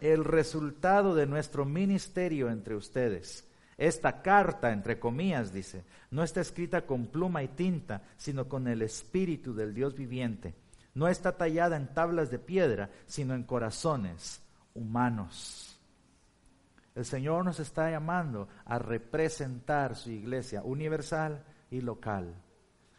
El 0.00 0.24
resultado 0.24 1.14
de 1.14 1.26
nuestro 1.26 1.64
ministerio 1.64 2.50
entre 2.50 2.74
ustedes. 2.74 3.47
Esta 3.78 4.22
carta, 4.22 4.72
entre 4.72 4.98
comillas, 4.98 5.52
dice, 5.52 5.84
no 6.10 6.24
está 6.24 6.40
escrita 6.40 6.84
con 6.84 7.06
pluma 7.06 7.44
y 7.44 7.48
tinta, 7.48 8.02
sino 8.16 8.48
con 8.48 8.66
el 8.66 8.82
Espíritu 8.82 9.54
del 9.54 9.72
Dios 9.72 9.94
viviente. 9.94 10.56
No 10.94 11.06
está 11.06 11.36
tallada 11.36 11.76
en 11.76 11.94
tablas 11.94 12.28
de 12.28 12.40
piedra, 12.40 12.90
sino 13.06 13.34
en 13.34 13.44
corazones 13.44 14.42
humanos. 14.74 15.78
El 16.96 17.04
Señor 17.04 17.44
nos 17.44 17.60
está 17.60 17.88
llamando 17.88 18.48
a 18.64 18.80
representar 18.80 19.94
su 19.94 20.10
iglesia 20.10 20.62
universal 20.64 21.44
y 21.70 21.80
local. 21.80 22.34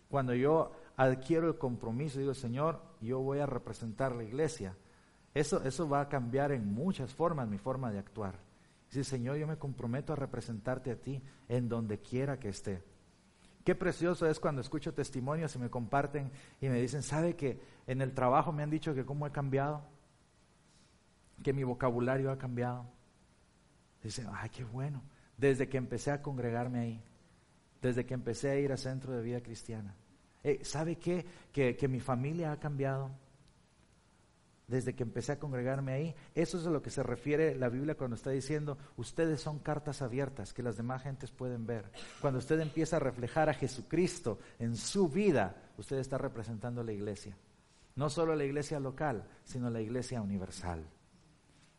Cuando 0.08 0.34
yo 0.34 0.72
adquiero 0.96 1.50
el 1.50 1.58
compromiso, 1.58 2.20
digo, 2.20 2.34
Señor, 2.34 2.82
yo 3.02 3.20
voy 3.20 3.40
a 3.40 3.46
representar 3.46 4.16
la 4.16 4.24
iglesia. 4.24 4.78
Eso, 5.34 5.62
eso 5.66 5.90
va 5.90 6.00
a 6.00 6.08
cambiar 6.08 6.54
en 6.54 6.74
muchas 6.74 7.14
formas 7.14 7.50
mi 7.50 7.58
forma 7.58 7.92
de 7.92 8.00
actuar. 8.00 8.49
Dice, 8.90 9.04
Señor, 9.04 9.38
yo 9.38 9.48
me 9.48 9.58
comprometo 9.58 10.14
a 10.14 10.16
representarte 10.16 10.92
a 10.92 10.96
ti 10.96 11.22
en 11.48 11.70
donde 11.70 12.00
quiera 12.00 12.40
que 12.40 12.50
esté. 12.50 12.84
Qué 13.64 13.76
precioso 13.76 14.28
es 14.28 14.40
cuando 14.40 14.62
escucho 14.62 14.94
testimonios 14.94 15.56
y 15.56 15.60
me 15.60 15.70
comparten 15.70 16.32
y 16.60 16.70
me 16.70 16.82
dicen, 16.82 17.04
¿sabe 17.04 17.36
que 17.36 17.62
en 17.86 18.02
el 18.02 18.14
trabajo 18.14 18.52
me 18.52 18.64
han 18.64 18.72
dicho 18.72 18.96
que 18.96 19.06
cómo 19.06 19.28
he 19.28 19.32
cambiado? 19.32 19.84
Que 21.44 21.54
mi 21.54 21.64
vocabulario 21.64 22.32
ha 22.32 22.38
cambiado. 22.40 22.88
Dicen, 24.02 24.28
ay, 24.34 24.50
qué 24.50 24.64
bueno. 24.64 25.04
Desde 25.38 25.70
que 25.70 25.78
empecé 25.78 26.10
a 26.10 26.22
congregarme 26.22 26.80
ahí, 26.80 27.04
desde 27.82 28.06
que 28.06 28.16
empecé 28.16 28.50
a 28.50 28.60
ir 28.60 28.72
al 28.72 28.78
centro 28.80 29.14
de 29.14 29.22
vida 29.22 29.42
cristiana. 29.42 29.94
Eh, 30.44 30.62
¿Sabe 30.64 30.96
qué? 30.96 31.26
Que, 31.52 31.76
que 31.76 31.88
mi 31.88 32.00
familia 32.00 32.52
ha 32.52 32.60
cambiado 32.60 33.12
desde 34.70 34.96
que 34.96 35.04
empecé 35.04 35.34
a 35.34 35.40
congregarme 35.40 35.94
ahí. 35.94 36.16
Eso 36.36 36.58
es 36.58 36.68
a 36.68 36.70
lo 36.70 36.82
que 36.82 36.92
se 36.92 37.04
refiere 37.04 37.56
la 37.56 37.70
Biblia 37.70 37.96
cuando 37.96 38.16
está 38.16 38.30
diciendo, 38.30 38.78
ustedes 38.98 39.42
son 39.42 39.60
cartas 39.60 40.02
abiertas 40.02 40.54
que 40.54 40.64
las 40.64 40.78
demás 40.78 41.04
gentes 41.04 41.32
pueden 41.32 41.66
ver. 41.66 41.92
Cuando 42.22 42.40
usted 42.40 42.60
empieza 42.60 42.98
a 42.98 43.00
reflejar 43.00 43.50
a 43.50 43.54
Jesucristo 43.54 44.40
en 44.60 44.78
su 44.78 45.10
vida, 45.10 45.56
usted 45.78 45.98
está 45.98 46.18
representando 46.18 46.82
a 46.82 46.84
la 46.84 46.94
iglesia. 46.94 47.36
No 47.96 48.10
solo 48.10 48.36
la 48.36 48.46
iglesia 48.46 48.80
local, 48.80 49.26
sino 49.44 49.70
la 49.70 49.82
iglesia 49.82 50.22
universal. 50.22 50.86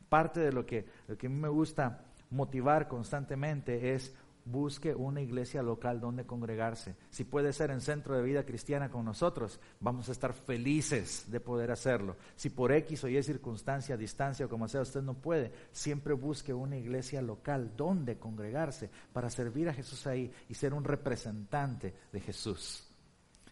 Parte 0.08 0.40
de 0.40 0.52
lo 0.52 0.66
que, 0.66 0.84
lo 1.06 1.16
que 1.16 1.28
a 1.28 1.30
mí 1.30 1.36
me 1.36 1.48
gusta 1.48 2.04
motivar 2.30 2.88
constantemente 2.88 3.94
es 3.94 4.14
busque 4.50 4.94
una 4.94 5.20
iglesia 5.20 5.62
local 5.62 6.00
donde 6.00 6.26
congregarse. 6.26 6.96
Si 7.10 7.24
puede 7.24 7.52
ser 7.52 7.70
en 7.70 7.80
centro 7.80 8.16
de 8.16 8.22
vida 8.22 8.44
cristiana 8.44 8.90
con 8.90 9.04
nosotros, 9.04 9.60
vamos 9.80 10.08
a 10.08 10.12
estar 10.12 10.32
felices 10.32 11.26
de 11.28 11.40
poder 11.40 11.70
hacerlo. 11.70 12.16
Si 12.36 12.50
por 12.50 12.72
X 12.72 13.04
o 13.04 13.08
Y 13.08 13.22
circunstancia, 13.22 13.96
distancia 13.96 14.46
o 14.46 14.48
como 14.48 14.68
sea, 14.68 14.82
usted 14.82 15.02
no 15.02 15.14
puede, 15.14 15.52
siempre 15.72 16.14
busque 16.14 16.52
una 16.52 16.76
iglesia 16.76 17.22
local 17.22 17.72
donde 17.76 18.18
congregarse 18.18 18.90
para 19.12 19.30
servir 19.30 19.68
a 19.68 19.74
Jesús 19.74 20.06
ahí 20.06 20.32
y 20.48 20.54
ser 20.54 20.74
un 20.74 20.84
representante 20.84 21.94
de 22.12 22.20
Jesús. 22.20 22.86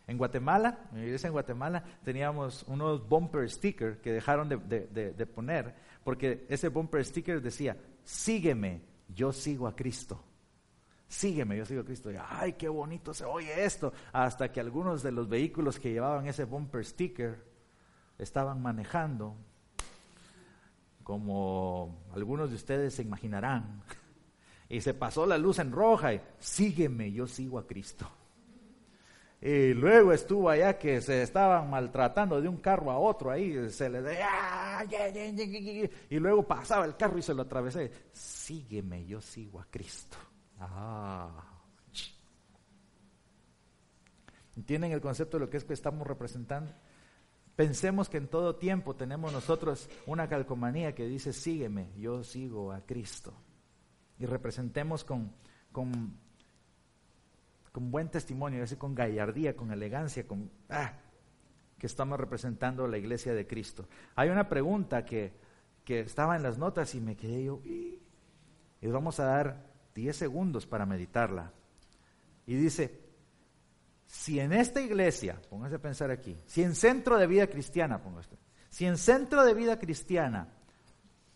En 0.06 0.16
Guatemala, 0.16 0.88
en 0.92 1.04
iglesia 1.04 1.26
en 1.26 1.34
Guatemala, 1.34 1.84
teníamos 2.02 2.62
unos 2.66 3.06
bumper 3.06 3.50
stickers 3.50 3.98
que 3.98 4.12
dejaron 4.12 4.48
de, 4.48 4.58
de 4.58 5.26
poner, 5.26 5.74
porque 6.02 6.46
ese 6.48 6.68
bumper 6.68 7.04
sticker 7.04 7.42
decía, 7.42 7.76
sígueme, 8.04 8.80
yo 9.14 9.32
sigo 9.32 9.66
a 9.66 9.76
Cristo 9.76 10.24
sígueme, 11.08 11.56
yo 11.56 11.64
sigo 11.64 11.80
a 11.80 11.84
Cristo. 11.84 12.10
Ay, 12.28 12.52
qué 12.52 12.68
bonito 12.68 13.12
se 13.14 13.24
oye 13.24 13.64
esto. 13.64 13.92
Hasta 14.12 14.52
que 14.52 14.60
algunos 14.60 15.02
de 15.02 15.12
los 15.12 15.28
vehículos 15.28 15.78
que 15.78 15.90
llevaban 15.90 16.26
ese 16.26 16.44
bumper 16.44 16.84
sticker 16.84 17.42
estaban 18.18 18.60
manejando, 18.60 19.36
como 21.02 22.04
algunos 22.12 22.50
de 22.50 22.56
ustedes 22.56 22.94
se 22.94 23.02
imaginarán. 23.02 23.82
Y 24.70 24.82
se 24.82 24.92
pasó 24.92 25.24
la 25.24 25.38
luz 25.38 25.60
en 25.60 25.72
roja 25.72 26.12
y 26.12 26.20
sígueme, 26.38 27.10
yo 27.10 27.26
sigo 27.26 27.58
a 27.58 27.66
Cristo. 27.66 28.06
Y 29.40 29.72
luego 29.72 30.12
estuvo 30.12 30.50
allá 30.50 30.76
que 30.76 31.00
se 31.00 31.22
estaban 31.22 31.70
maltratando 31.70 32.38
de 32.38 32.48
un 32.48 32.58
carro 32.58 32.90
a 32.90 32.98
otro 32.98 33.30
ahí, 33.30 33.70
se 33.70 33.88
le 33.88 34.00
¡Ah, 34.22 34.84
y 36.10 36.18
luego 36.18 36.42
pasaba 36.42 36.84
el 36.84 36.96
carro 36.96 37.16
y 37.16 37.22
se 37.22 37.32
lo 37.32 37.40
atravesé. 37.40 37.90
Sígueme, 38.12 39.06
yo 39.06 39.22
sigo 39.22 39.58
a 39.58 39.66
Cristo. 39.70 40.18
Ah. 40.60 41.44
¿Entienden 44.56 44.92
el 44.92 45.00
concepto 45.00 45.38
de 45.38 45.44
lo 45.44 45.50
que 45.50 45.56
es 45.56 45.64
que 45.64 45.72
estamos 45.72 46.06
representando? 46.06 46.72
Pensemos 47.54 48.08
que 48.08 48.18
en 48.18 48.28
todo 48.28 48.56
tiempo 48.56 48.96
tenemos 48.96 49.32
nosotros 49.32 49.88
una 50.06 50.28
calcomanía 50.28 50.94
que 50.94 51.06
dice, 51.06 51.32
sígueme, 51.32 51.92
yo 51.96 52.24
sigo 52.24 52.72
a 52.72 52.80
Cristo. 52.80 53.32
Y 54.18 54.26
representemos 54.26 55.04
con, 55.04 55.32
con, 55.70 56.16
con 57.72 57.90
buen 57.90 58.08
testimonio, 58.10 58.62
es 58.62 58.74
con 58.76 58.94
gallardía, 58.94 59.56
con 59.56 59.70
elegancia, 59.70 60.26
con... 60.26 60.50
Ah, 60.68 60.92
que 61.78 61.86
estamos 61.86 62.18
representando 62.18 62.88
la 62.88 62.98
iglesia 62.98 63.32
de 63.34 63.46
Cristo. 63.46 63.88
Hay 64.16 64.28
una 64.30 64.48
pregunta 64.48 65.04
que, 65.04 65.32
que 65.84 66.00
estaba 66.00 66.36
en 66.36 66.42
las 66.42 66.58
notas 66.58 66.94
y 66.96 67.00
me 67.00 67.16
quedé 67.16 67.44
yo, 67.44 67.60
y 67.64 68.00
vamos 68.82 69.20
a 69.20 69.24
dar 69.24 69.68
10 69.94 70.16
segundos 70.16 70.66
para 70.66 70.86
meditarla. 70.86 71.52
Y 72.46 72.54
dice, 72.54 73.00
si 74.06 74.40
en 74.40 74.52
esta 74.52 74.80
iglesia, 74.80 75.40
póngase 75.50 75.76
a 75.76 75.82
pensar 75.82 76.10
aquí, 76.10 76.36
si 76.46 76.62
en 76.62 76.74
centro 76.74 77.18
de 77.18 77.26
vida 77.26 77.46
cristiana, 77.46 78.02
póngase, 78.02 78.38
si 78.70 78.86
en 78.86 78.96
centro 78.96 79.44
de 79.44 79.54
vida 79.54 79.78
cristiana 79.78 80.48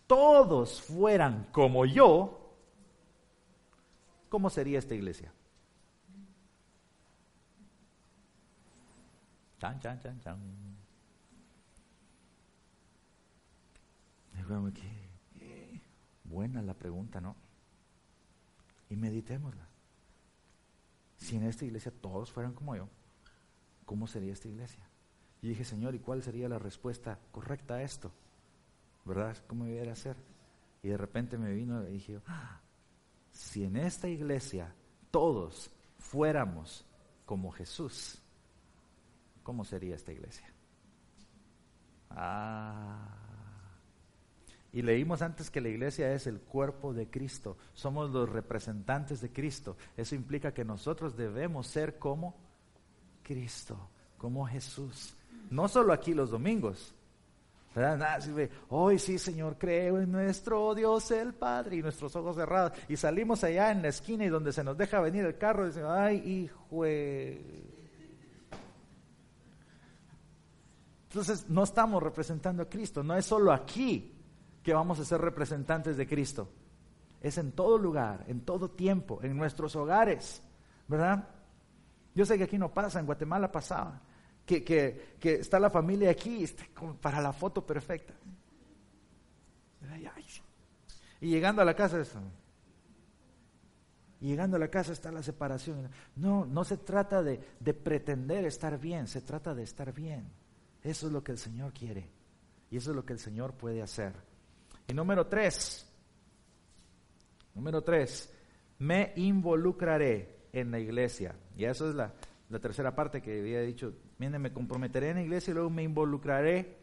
todos 0.07 0.81
fueran 0.81 1.47
como 1.51 1.85
yo, 1.85 2.57
¿cómo 4.29 4.49
sería 4.49 4.79
esta 4.79 4.95
iglesia? 4.95 5.31
Chan, 9.59 9.79
chan, 9.79 9.99
chan, 9.99 10.19
chan. 10.19 10.39
Buena 16.23 16.61
la 16.61 16.73
pregunta, 16.73 17.21
¿no? 17.21 17.35
Y 18.93 18.95
meditémosla. 18.95 19.67
Si 21.17 21.35
en 21.35 21.43
esta 21.43 21.65
iglesia 21.65 21.91
todos 21.91 22.31
fueran 22.31 22.53
como 22.53 22.75
yo, 22.75 22.87
¿cómo 23.85 24.07
sería 24.07 24.33
esta 24.33 24.47
iglesia? 24.47 24.87
Y 25.41 25.49
dije, 25.49 25.65
Señor, 25.65 25.95
¿y 25.95 25.99
cuál 25.99 26.21
sería 26.21 26.47
la 26.47 26.59
respuesta 26.59 27.19
correcta 27.31 27.75
a 27.75 27.81
esto? 27.81 28.11
¿Verdad? 29.03 29.35
¿Cómo 29.47 29.65
iba 29.65 29.91
a 29.91 29.95
ser? 29.95 30.15
Y 30.83 30.89
de 30.89 30.97
repente 30.97 31.37
me 31.37 31.51
vino 31.51 31.87
y 31.87 31.93
dije, 31.93 32.21
ah, 32.27 32.61
si 33.31 33.63
en 33.63 33.77
esta 33.77 34.07
iglesia 34.07 34.73
todos 35.11 35.71
fuéramos 35.97 36.85
como 37.25 37.51
Jesús, 37.51 38.21
¿cómo 39.41 39.65
sería 39.65 39.95
esta 39.95 40.11
iglesia? 40.11 40.53
Ah, 42.11 43.22
y 44.73 44.81
leímos 44.81 45.21
antes 45.21 45.51
que 45.51 45.61
la 45.61 45.69
iglesia 45.69 46.11
es 46.13 46.25
el 46.25 46.41
cuerpo 46.41 46.93
de 46.93 47.07
Cristo, 47.07 47.57
somos 47.75 48.09
los 48.09 48.27
representantes 48.27 49.21
de 49.21 49.31
Cristo. 49.31 49.77
Eso 49.95 50.15
implica 50.15 50.51
que 50.51 50.65
nosotros 50.65 51.15
debemos 51.15 51.67
ser 51.67 51.99
como 51.99 52.35
Cristo, 53.21 53.77
como 54.17 54.47
Jesús. 54.47 55.15
No 55.51 55.67
solo 55.67 55.93
aquí 55.93 56.15
los 56.15 56.31
domingos. 56.31 56.95
Hoy 58.69 58.97
sí, 58.97 59.19
Señor, 59.19 59.57
creo 59.59 59.99
en 59.99 60.11
nuestro 60.11 60.73
Dios 60.73 61.11
el 61.11 61.35
Padre 61.35 61.77
y 61.77 61.81
nuestros 61.83 62.15
ojos 62.15 62.35
cerrados. 62.35 62.73
Y 62.87 62.97
salimos 62.97 63.43
allá 63.43 63.71
en 63.71 63.83
la 63.83 63.89
esquina 63.89 64.25
y 64.25 64.29
donde 64.29 64.51
se 64.51 64.63
nos 64.63 64.75
deja 64.75 64.99
venir 65.01 65.23
el 65.23 65.37
carro 65.37 65.65
y 65.65 65.67
decimos, 65.67 65.91
ay, 65.91 66.17
hijo. 66.17 66.85
Entonces 71.09 71.47
no 71.47 71.63
estamos 71.63 72.01
representando 72.01 72.63
a 72.63 72.69
Cristo, 72.69 73.03
no 73.03 73.15
es 73.15 73.23
solo 73.23 73.51
aquí 73.51 74.12
que 74.63 74.73
vamos 74.73 74.99
a 74.99 75.05
ser 75.05 75.21
representantes 75.21 75.97
de 75.97 76.07
Cristo. 76.07 76.49
Es 77.21 77.37
en 77.37 77.51
todo 77.51 77.77
lugar, 77.77 78.25
en 78.27 78.41
todo 78.41 78.71
tiempo, 78.71 79.19
en 79.21 79.35
nuestros 79.37 79.75
hogares, 79.75 80.41
¿verdad? 80.87 81.27
Yo 82.15 82.25
sé 82.25 82.37
que 82.37 82.45
aquí 82.45 82.57
no 82.57 82.73
pasa, 82.73 82.99
en 82.99 83.05
Guatemala 83.05 83.51
pasaba, 83.51 84.01
que, 84.45 84.63
que, 84.63 85.15
que 85.19 85.35
está 85.35 85.59
la 85.59 85.69
familia 85.69 86.11
aquí 86.11 86.45
para 87.01 87.21
la 87.21 87.33
foto 87.33 87.65
perfecta. 87.65 88.13
Y 91.21 91.29
llegando 91.29 91.61
a 91.61 91.65
la 91.65 91.75
casa. 91.75 91.97
Y 94.19 94.27
llegando 94.27 94.57
a 94.57 94.59
la 94.59 94.69
casa 94.69 94.93
está 94.93 95.11
la 95.11 95.23
separación. 95.23 95.89
No, 96.15 96.45
no 96.45 96.63
se 96.63 96.77
trata 96.77 97.23
de, 97.23 97.39
de 97.59 97.73
pretender 97.73 98.45
estar 98.45 98.77
bien, 98.77 99.07
se 99.07 99.21
trata 99.21 99.53
de 99.55 99.63
estar 99.63 99.93
bien. 99.93 100.29
Eso 100.81 101.07
es 101.07 101.13
lo 101.13 101.23
que 101.23 101.31
el 101.31 101.37
Señor 101.37 101.73
quiere. 101.73 102.09
Y 102.69 102.77
eso 102.77 102.91
es 102.91 102.95
lo 102.95 103.05
que 103.05 103.13
el 103.13 103.19
Señor 103.19 103.53
puede 103.53 103.81
hacer. 103.81 104.13
Y 104.87 104.93
número 104.93 105.27
tres, 105.27 105.89
número 107.55 107.81
tres, 107.81 108.33
me 108.79 109.13
involucraré 109.15 110.47
en 110.51 110.71
la 110.71 110.79
iglesia. 110.79 111.35
Y 111.55 111.65
eso 111.65 111.89
es 111.89 111.95
la, 111.95 112.13
tercera 112.61 112.95
parte 112.95 113.21
que 113.21 113.39
había 113.39 113.61
dicho. 113.61 113.93
Miren, 114.17 114.41
me 114.41 114.53
comprometeré 114.53 115.09
en 115.09 115.15
la 115.17 115.23
iglesia 115.23 115.51
y 115.51 115.53
luego 115.55 115.69
me 115.69 115.83
involucraré 115.83 116.77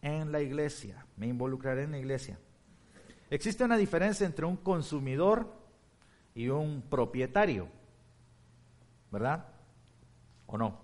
en 0.00 0.32
la 0.32 0.40
iglesia. 0.40 1.06
Me 1.16 1.26
involucraré 1.28 1.84
en 1.84 1.92
la 1.92 1.98
iglesia. 1.98 2.38
Existe 3.30 3.64
una 3.64 3.76
diferencia 3.76 4.26
entre 4.26 4.44
un 4.44 4.56
consumidor 4.56 5.52
y 6.34 6.48
un 6.48 6.82
propietario. 6.82 7.68
¿Verdad? 9.10 9.46
¿O 10.46 10.58
no? 10.58 10.80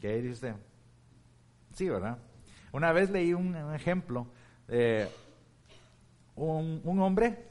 ¿Qué 0.00 0.16
dice 0.16 0.32
usted? 0.32 0.54
Sí, 1.72 1.88
¿verdad? 1.88 2.18
Una 2.72 2.92
vez 2.92 3.10
leí 3.10 3.32
un, 3.32 3.56
ejemplo 3.74 4.26
de 4.66 5.08
un, 6.36 6.80
un 6.84 7.00
hombre 7.00 7.44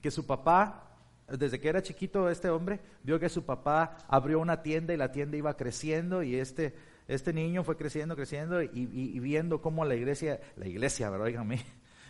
que 0.00 0.10
su 0.10 0.26
papá 0.26 0.84
desde 1.28 1.58
que 1.58 1.68
era 1.68 1.82
chiquito 1.82 2.28
este 2.28 2.50
hombre 2.50 2.80
vio 3.02 3.18
que 3.18 3.28
su 3.28 3.44
papá 3.44 3.96
abrió 4.08 4.40
una 4.40 4.62
tienda 4.62 4.92
y 4.92 4.96
la 4.96 5.12
tienda 5.12 5.36
iba 5.36 5.56
creciendo 5.56 6.22
y 6.22 6.36
este, 6.36 6.74
este 7.08 7.32
niño 7.32 7.64
fue 7.64 7.76
creciendo, 7.76 8.14
creciendo 8.14 8.62
y, 8.62 9.18
viendo 9.20 9.60
cómo 9.60 9.84
la 9.84 9.94
iglesia, 9.94 10.40
la 10.56 10.66
iglesia, 10.66 11.10
¿verdad? 11.10 11.46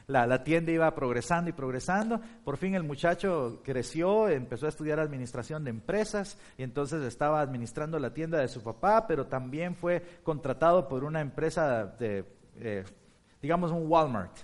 la, 0.07 0.27
la, 0.27 0.45
tienda 0.45 0.73
iba 0.73 0.95
progresando 0.95 1.51
y 1.51 1.53
progresando. 1.53 2.21
Por 2.45 2.57
fin 2.57 2.75
el 2.75 2.83
muchacho 2.83 3.61
creció, 3.65 4.29
empezó 4.29 4.67
a 4.67 4.71
estudiar 4.71 4.99
administración 4.99 5.65
de 5.65 5.71
empresas 5.71 6.39
y 6.59 6.63
entonces 6.63 7.03
estaba 7.05 7.41
administrando 7.41 7.99
la 7.99 8.13
tienda 8.13 8.39
de 8.39 8.49
su 8.49 8.63
papá, 8.63 9.07
pero 9.07 9.27
también 9.27 9.77
fue 9.77 10.03
contratado 10.23 10.89
por 10.89 11.05
una 11.05 11.21
empresa 11.21 11.87
de, 11.87 12.25
eh, 12.57 12.85
digamos, 13.41 13.71
un 13.71 13.87
Walmart. 13.87 14.39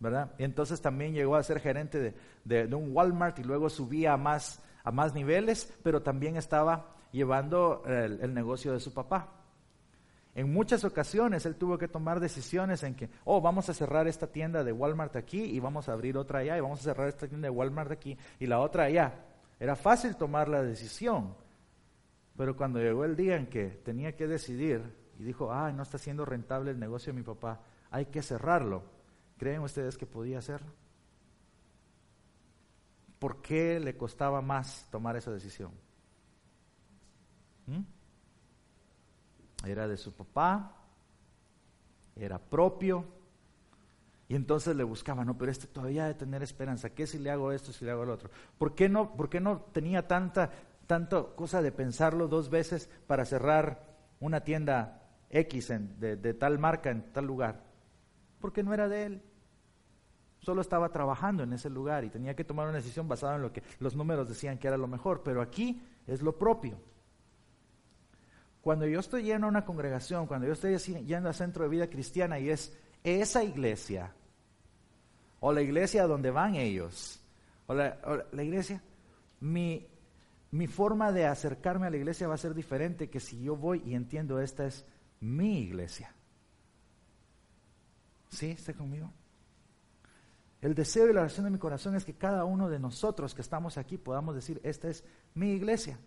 ¿Verdad? 0.00 0.32
Y 0.38 0.44
entonces 0.44 0.80
también 0.80 1.12
llegó 1.12 1.36
a 1.36 1.42
ser 1.42 1.60
gerente 1.60 2.14
de, 2.44 2.74
un 2.74 2.96
Walmart 2.96 3.38
y 3.38 3.44
luego 3.44 3.68
subía 3.68 4.14
a 4.14 4.16
más, 4.16 4.62
a 4.82 4.90
más 4.90 5.14
niveles, 5.14 5.72
pero 5.82 6.02
también 6.02 6.36
estaba 6.36 6.96
llevando 7.12 7.84
el, 7.86 8.32
negocio 8.32 8.72
de 8.72 8.80
su 8.80 8.94
papá. 8.94 9.28
En 10.34 10.50
muchas 10.52 10.84
ocasiones 10.84 11.44
él 11.44 11.56
tuvo 11.56 11.76
que 11.76 11.86
tomar 11.86 12.18
decisiones 12.18 12.82
en 12.82 12.94
que, 12.94 13.10
oh, 13.24 13.42
vamos 13.42 13.68
a 13.68 13.74
cerrar 13.74 14.08
esta 14.08 14.26
tienda 14.26 14.64
de 14.64 14.72
Walmart 14.72 15.16
aquí 15.16 15.42
y 15.42 15.60
vamos 15.60 15.88
a 15.88 15.92
abrir 15.92 16.16
otra 16.16 16.38
allá 16.38 16.56
y 16.56 16.60
vamos 16.60 16.80
a 16.80 16.84
cerrar 16.84 17.08
esta 17.08 17.28
tienda 17.28 17.46
de 17.46 17.50
Walmart 17.50 17.90
aquí 17.92 18.16
y 18.38 18.46
la 18.46 18.60
otra 18.60 18.84
allá. 18.84 19.26
Era 19.58 19.76
fácil 19.76 20.16
tomar 20.16 20.48
la 20.48 20.62
decisión, 20.62 21.34
pero 22.38 22.56
cuando 22.56 22.78
llegó 22.78 23.04
el 23.04 23.16
día 23.16 23.36
en 23.36 23.48
que 23.48 23.66
tenía 23.66 24.16
que 24.16 24.26
decidir 24.26 24.80
y 25.18 25.24
dijo, 25.24 25.52
ah, 25.52 25.70
no 25.72 25.82
está 25.82 25.98
siendo 25.98 26.24
rentable 26.24 26.70
el 26.70 26.78
negocio 26.78 27.12
de 27.12 27.18
mi 27.18 27.24
papá, 27.24 27.60
hay 27.90 28.06
que 28.06 28.22
cerrarlo 28.22 28.99
¿Creen 29.40 29.62
ustedes 29.62 29.96
que 29.96 30.04
podía 30.04 30.38
hacerlo? 30.38 30.70
¿Por 33.18 33.40
qué 33.40 33.80
le 33.80 33.96
costaba 33.96 34.42
más 34.42 34.86
tomar 34.90 35.16
esa 35.16 35.30
decisión? 35.30 35.72
¿Mm? 37.66 37.80
Era 39.66 39.88
de 39.88 39.96
su 39.96 40.12
papá, 40.12 40.76
era 42.14 42.38
propio, 42.38 43.06
y 44.28 44.34
entonces 44.34 44.76
le 44.76 44.84
buscaba, 44.84 45.24
no, 45.24 45.38
pero 45.38 45.50
este 45.50 45.68
todavía 45.68 46.04
de 46.04 46.12
tener 46.12 46.42
esperanza, 46.42 46.90
¿qué 46.90 47.06
si 47.06 47.18
le 47.18 47.30
hago 47.30 47.50
esto, 47.50 47.72
si 47.72 47.86
le 47.86 47.92
hago 47.92 48.04
lo 48.04 48.12
otro? 48.12 48.28
¿Por 48.58 48.74
qué 48.74 48.90
no, 48.90 49.16
por 49.16 49.30
qué 49.30 49.40
no 49.40 49.62
tenía 49.72 50.06
tanta, 50.06 50.50
tanta 50.86 51.24
cosa 51.34 51.62
de 51.62 51.72
pensarlo 51.72 52.28
dos 52.28 52.50
veces 52.50 52.90
para 53.06 53.24
cerrar 53.24 53.96
una 54.20 54.44
tienda 54.44 55.02
X 55.30 55.72
de, 55.98 56.16
de 56.16 56.34
tal 56.34 56.58
marca 56.58 56.90
en 56.90 57.10
tal 57.10 57.24
lugar? 57.24 57.64
Porque 58.38 58.62
no 58.62 58.74
era 58.74 58.86
de 58.86 59.04
él. 59.04 59.22
Solo 60.40 60.62
estaba 60.62 60.90
trabajando 60.90 61.42
en 61.42 61.52
ese 61.52 61.68
lugar 61.68 62.04
y 62.04 62.10
tenía 62.10 62.34
que 62.34 62.44
tomar 62.44 62.66
una 62.66 62.78
decisión 62.78 63.06
basada 63.06 63.36
en 63.36 63.42
lo 63.42 63.52
que 63.52 63.62
los 63.78 63.94
números 63.94 64.28
decían 64.28 64.58
que 64.58 64.68
era 64.68 64.78
lo 64.78 64.88
mejor, 64.88 65.22
pero 65.22 65.42
aquí 65.42 65.82
es 66.06 66.22
lo 66.22 66.36
propio. 66.36 66.78
Cuando 68.62 68.86
yo 68.86 69.00
estoy 69.00 69.24
yendo 69.24 69.46
a 69.46 69.50
una 69.50 69.64
congregación, 69.64 70.26
cuando 70.26 70.46
yo 70.46 70.54
estoy 70.54 70.76
yendo 71.04 71.28
al 71.28 71.34
centro 71.34 71.64
de 71.64 71.70
vida 71.70 71.88
cristiana 71.88 72.38
y 72.38 72.50
es 72.50 72.76
esa 73.04 73.44
iglesia, 73.44 74.14
o 75.40 75.52
la 75.52 75.62
iglesia 75.62 76.06
donde 76.06 76.30
van 76.30 76.54
ellos, 76.54 77.20
o 77.66 77.74
la, 77.74 77.98
iglesia, 78.32 78.82
mi, 79.40 79.86
mi 80.50 80.66
forma 80.66 81.12
de 81.12 81.26
acercarme 81.26 81.86
a 81.86 81.90
la 81.90 81.96
iglesia 81.96 82.28
va 82.28 82.34
a 82.34 82.38
ser 82.38 82.54
diferente 82.54 83.10
que 83.10 83.20
si 83.20 83.42
yo 83.42 83.56
voy 83.56 83.82
y 83.84 83.94
entiendo 83.94 84.40
esta 84.40 84.66
es 84.66 84.86
mi 85.20 85.60
iglesia. 85.60 86.14
¿Sí? 88.28 88.50
¿Está 88.50 88.72
conmigo? 88.74 89.10
El 90.60 90.74
deseo 90.74 91.08
y 91.08 91.14
la 91.14 91.22
oración 91.22 91.44
de 91.44 91.50
mi 91.50 91.58
corazón 91.58 91.96
es 91.96 92.04
que 92.04 92.14
cada 92.14 92.44
uno 92.44 92.68
de 92.68 92.78
nosotros 92.78 93.34
que 93.34 93.40
estamos 93.40 93.78
aquí 93.78 93.96
podamos 93.96 94.34
decir, 94.34 94.60
esta 94.62 94.88
es 94.88 95.04
mi 95.34 95.52
iglesia, 95.52 95.98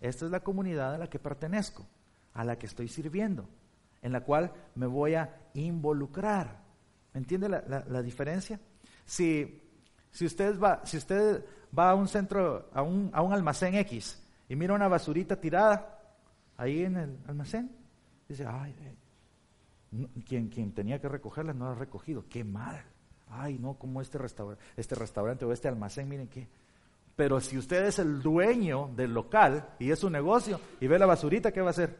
esta 0.00 0.24
es 0.24 0.30
la 0.30 0.40
comunidad 0.40 0.94
a 0.94 0.98
la 0.98 1.10
que 1.10 1.18
pertenezco, 1.18 1.86
a 2.32 2.44
la 2.44 2.58
que 2.58 2.66
estoy 2.66 2.88
sirviendo, 2.88 3.46
en 4.00 4.12
la 4.12 4.22
cual 4.22 4.52
me 4.74 4.86
voy 4.86 5.14
a 5.14 5.50
involucrar. 5.52 6.62
¿Me 7.12 7.18
entiende 7.20 7.48
la, 7.48 8.02
diferencia? 8.02 8.58
Si, 9.04 9.60
si, 10.10 10.24
usted 10.24 10.58
va, 10.58 10.80
si 10.84 10.96
usted 10.96 11.44
va 11.76 11.90
a 11.90 11.94
un 11.94 12.08
centro, 12.08 12.70
a 12.72 12.80
un, 12.80 13.10
a 13.12 13.20
un 13.20 13.34
almacén 13.34 13.74
X 13.74 14.22
y 14.48 14.56
mira 14.56 14.72
una 14.72 14.88
basurita 14.88 15.38
tirada 15.38 15.98
ahí 16.56 16.84
en 16.84 16.96
el 16.96 17.18
almacén, 17.26 17.70
dice, 18.26 18.46
ay, 18.46 18.74
eh, 18.80 20.22
quien, 20.24 20.48
quien 20.48 20.72
tenía 20.72 20.98
que 20.98 21.08
recogerla 21.08 21.52
no 21.52 21.66
la 21.66 21.72
ha 21.72 21.74
recogido, 21.74 22.24
qué 22.30 22.44
mal 22.44 22.82
ay, 23.30 23.58
no, 23.58 23.74
como 23.74 24.00
este, 24.00 24.18
este 24.76 24.94
restaurante 24.94 25.44
o 25.44 25.52
este 25.52 25.68
almacén, 25.68 26.08
miren 26.08 26.28
qué. 26.28 26.48
Pero 27.16 27.40
si 27.40 27.58
usted 27.58 27.84
es 27.84 27.98
el 27.98 28.22
dueño 28.22 28.90
del 28.96 29.12
local 29.12 29.74
y 29.78 29.90
es 29.90 29.98
su 29.98 30.10
negocio 30.10 30.60
y 30.80 30.86
ve 30.86 30.98
la 30.98 31.06
basurita, 31.06 31.52
¿qué 31.52 31.60
va 31.60 31.68
a 31.68 31.70
hacer? 31.70 31.96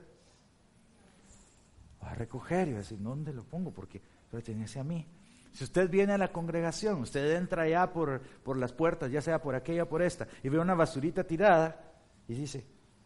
Va 2.03 2.13
a 2.13 2.15
recoger 2.15 2.69
y 2.69 2.73
va 2.73 2.79
a 2.79 2.81
decir, 2.81 3.01
¿dónde 3.01 3.33
lo 3.33 3.45
pongo? 3.45 3.71
Porque 3.71 4.01
pertenece 4.31 4.81
a 4.81 4.85
mí. 4.85 5.07
Si 5.53 5.65
usted 5.65 5.91
viene 5.91 6.15
a 6.15 6.19
la 6.19 6.33
congregación, 6.33 7.01
usted 7.01 7.37
entra 7.37 7.69
ya 7.69 7.93
por, 7.93 8.23
las 8.57 8.73
puertas, 8.73 9.11
ya 9.11 9.21
sea 9.21 9.43
por 9.43 9.55
aquella 9.55 9.83
o 9.83 9.89
por 9.89 10.01
esta, 10.01 10.27
y 10.43 10.49
ve 10.49 10.59
una 10.59 10.75
basurita 10.75 11.25
tirada 11.25 11.93
y 12.29 12.35
dice, 12.35 12.65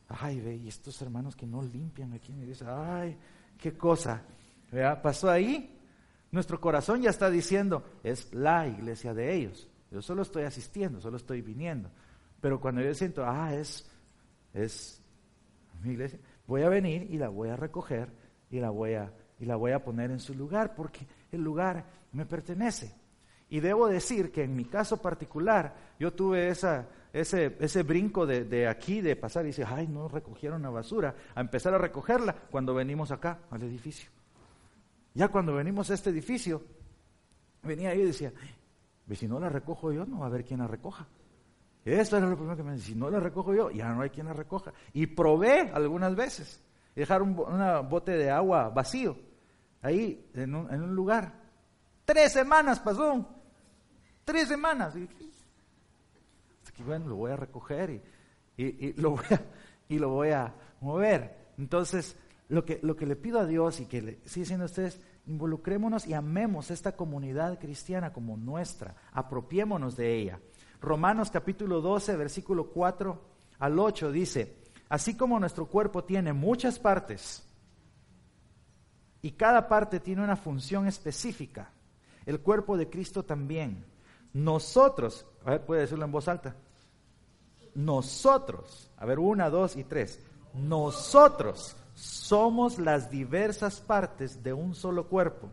ay, 0.08 0.40
ve, 0.40 0.56
y 0.56 0.68
estos 0.68 1.00
hermanos 1.02 1.34
que 1.34 1.46
no 1.46 1.62
limpian 1.62 2.12
aquí, 2.12 2.32
me 2.32 2.44
dice, 2.44 2.64
ay, 2.68 3.16
qué 3.58 3.76
cosa. 3.76 4.22
¿Vea? 4.70 5.00
Pasó 5.00 5.30
ahí 5.30 5.73
nuestro 6.34 6.60
corazón 6.60 7.00
ya 7.00 7.10
está 7.10 7.30
diciendo, 7.30 7.84
es 8.02 8.34
la 8.34 8.66
iglesia 8.66 9.14
de 9.14 9.32
ellos. 9.34 9.68
Yo 9.92 10.02
solo 10.02 10.22
estoy 10.22 10.42
asistiendo, 10.42 11.00
solo 11.00 11.16
estoy 11.16 11.42
viniendo. 11.42 11.88
Pero 12.40 12.60
cuando 12.60 12.82
yo 12.82 12.92
siento, 12.92 13.24
ah, 13.24 13.54
es, 13.54 13.88
es 14.52 15.00
mi 15.80 15.92
iglesia, 15.92 16.18
voy 16.48 16.62
a 16.62 16.68
venir 16.68 17.06
y 17.08 17.18
la 17.18 17.28
voy 17.28 17.50
a 17.50 17.56
recoger 17.56 18.08
y 18.50 18.58
la 18.58 18.70
voy 18.70 18.94
a, 18.94 19.12
y 19.38 19.44
la 19.44 19.54
voy 19.54 19.70
a 19.70 19.84
poner 19.84 20.10
en 20.10 20.18
su 20.18 20.34
lugar 20.34 20.74
porque 20.74 21.06
el 21.30 21.40
lugar 21.40 21.84
me 22.10 22.26
pertenece. 22.26 22.92
Y 23.48 23.60
debo 23.60 23.86
decir 23.86 24.32
que 24.32 24.42
en 24.42 24.56
mi 24.56 24.64
caso 24.64 25.00
particular, 25.00 25.76
yo 26.00 26.14
tuve 26.14 26.48
esa, 26.48 26.88
ese, 27.12 27.56
ese 27.60 27.84
brinco 27.84 28.26
de, 28.26 28.44
de, 28.44 28.66
aquí, 28.66 29.00
de 29.00 29.14
pasar 29.14 29.44
y 29.44 29.48
decir, 29.48 29.66
ay, 29.68 29.86
no 29.86 30.08
recogieron 30.08 30.62
la 30.62 30.70
basura, 30.70 31.14
a 31.32 31.40
empezar 31.40 31.74
a 31.74 31.78
recogerla 31.78 32.34
cuando 32.50 32.74
venimos 32.74 33.12
acá 33.12 33.38
al 33.52 33.62
edificio. 33.62 34.10
Ya 35.14 35.28
cuando 35.28 35.54
venimos 35.54 35.90
a 35.90 35.94
este 35.94 36.10
edificio, 36.10 36.62
venía 37.62 37.90
ahí 37.90 38.00
y 38.00 38.06
decía, 38.06 38.32
si 39.14 39.28
no 39.28 39.38
la 39.38 39.48
recojo 39.48 39.92
yo, 39.92 40.04
no 40.04 40.18
va 40.18 40.26
a 40.26 40.28
haber 40.28 40.44
quien 40.44 40.58
la 40.58 40.66
recoja. 40.66 41.06
Eso 41.84 42.16
era 42.16 42.26
lo 42.26 42.36
primero 42.36 42.56
que 42.56 42.64
me 42.64 42.72
decía, 42.72 42.86
si 42.86 42.94
no 42.96 43.08
la 43.10 43.20
recojo 43.20 43.54
yo, 43.54 43.70
ya 43.70 43.92
no 43.92 44.02
hay 44.02 44.10
quien 44.10 44.26
la 44.26 44.32
recoja. 44.32 44.72
Y 44.92 45.06
probé 45.06 45.70
algunas 45.72 46.16
veces, 46.16 46.60
dejar 46.96 47.22
un 47.22 47.36
bote 47.36 48.12
de 48.12 48.28
agua 48.28 48.70
vacío, 48.70 49.16
ahí 49.82 50.30
en 50.34 50.54
un, 50.54 50.96
lugar. 50.96 51.32
Tres 52.04 52.32
semanas 52.32 52.80
pasó, 52.80 53.24
tres 54.24 54.48
semanas. 54.48 54.94
Bueno, 56.84 57.06
lo 57.06 57.16
voy 57.16 57.30
a 57.30 57.36
recoger 57.36 58.02
y 58.56 58.92
lo 58.98 60.08
voy 60.08 60.30
a 60.30 60.52
mover. 60.80 61.52
Entonces, 61.56 62.16
lo 62.54 62.64
que, 62.64 62.78
lo 62.82 62.96
que 62.96 63.06
le 63.06 63.16
pido 63.16 63.40
a 63.40 63.46
Dios 63.46 63.80
y 63.80 63.86
que 63.86 64.00
le 64.00 64.12
sigue 64.24 64.42
diciendo 64.42 64.64
a 64.64 64.66
ustedes, 64.66 65.00
involucrémonos 65.26 66.06
y 66.06 66.14
amemos 66.14 66.70
esta 66.70 66.92
comunidad 66.92 67.58
cristiana 67.58 68.12
como 68.12 68.36
nuestra, 68.36 68.94
apropiémonos 69.12 69.96
de 69.96 70.14
ella. 70.14 70.40
Romanos 70.80 71.30
capítulo 71.30 71.80
12, 71.80 72.16
versículo 72.16 72.70
4 72.70 73.20
al 73.58 73.78
8 73.78 74.12
dice, 74.12 74.56
así 74.88 75.16
como 75.16 75.40
nuestro 75.40 75.66
cuerpo 75.66 76.04
tiene 76.04 76.32
muchas 76.32 76.78
partes 76.78 77.42
y 79.20 79.32
cada 79.32 79.66
parte 79.66 79.98
tiene 79.98 80.22
una 80.22 80.36
función 80.36 80.86
específica, 80.86 81.72
el 82.24 82.40
cuerpo 82.40 82.76
de 82.76 82.88
Cristo 82.88 83.24
también. 83.24 83.84
Nosotros, 84.32 85.26
a 85.44 85.50
ver, 85.50 85.64
puede 85.64 85.82
decirlo 85.82 86.04
en 86.04 86.12
voz 86.12 86.28
alta, 86.28 86.54
nosotros, 87.74 88.90
a 88.96 89.06
ver, 89.06 89.18
una, 89.18 89.50
dos 89.50 89.76
y 89.76 89.84
tres, 89.84 90.20
nosotros 90.52 91.76
somos 91.94 92.78
las 92.78 93.10
diversas 93.10 93.80
partes 93.80 94.42
de 94.42 94.52
un 94.52 94.74
solo 94.74 95.08
cuerpo 95.08 95.50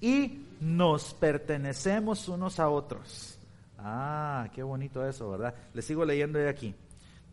y 0.00 0.46
nos 0.60 1.14
pertenecemos 1.14 2.28
unos 2.28 2.60
a 2.60 2.68
otros. 2.68 3.38
Ah, 3.78 4.48
qué 4.54 4.62
bonito 4.62 5.06
eso, 5.06 5.30
¿verdad? 5.30 5.54
Le 5.74 5.82
sigo 5.82 6.04
leyendo 6.04 6.38
de 6.38 6.48
aquí. 6.48 6.74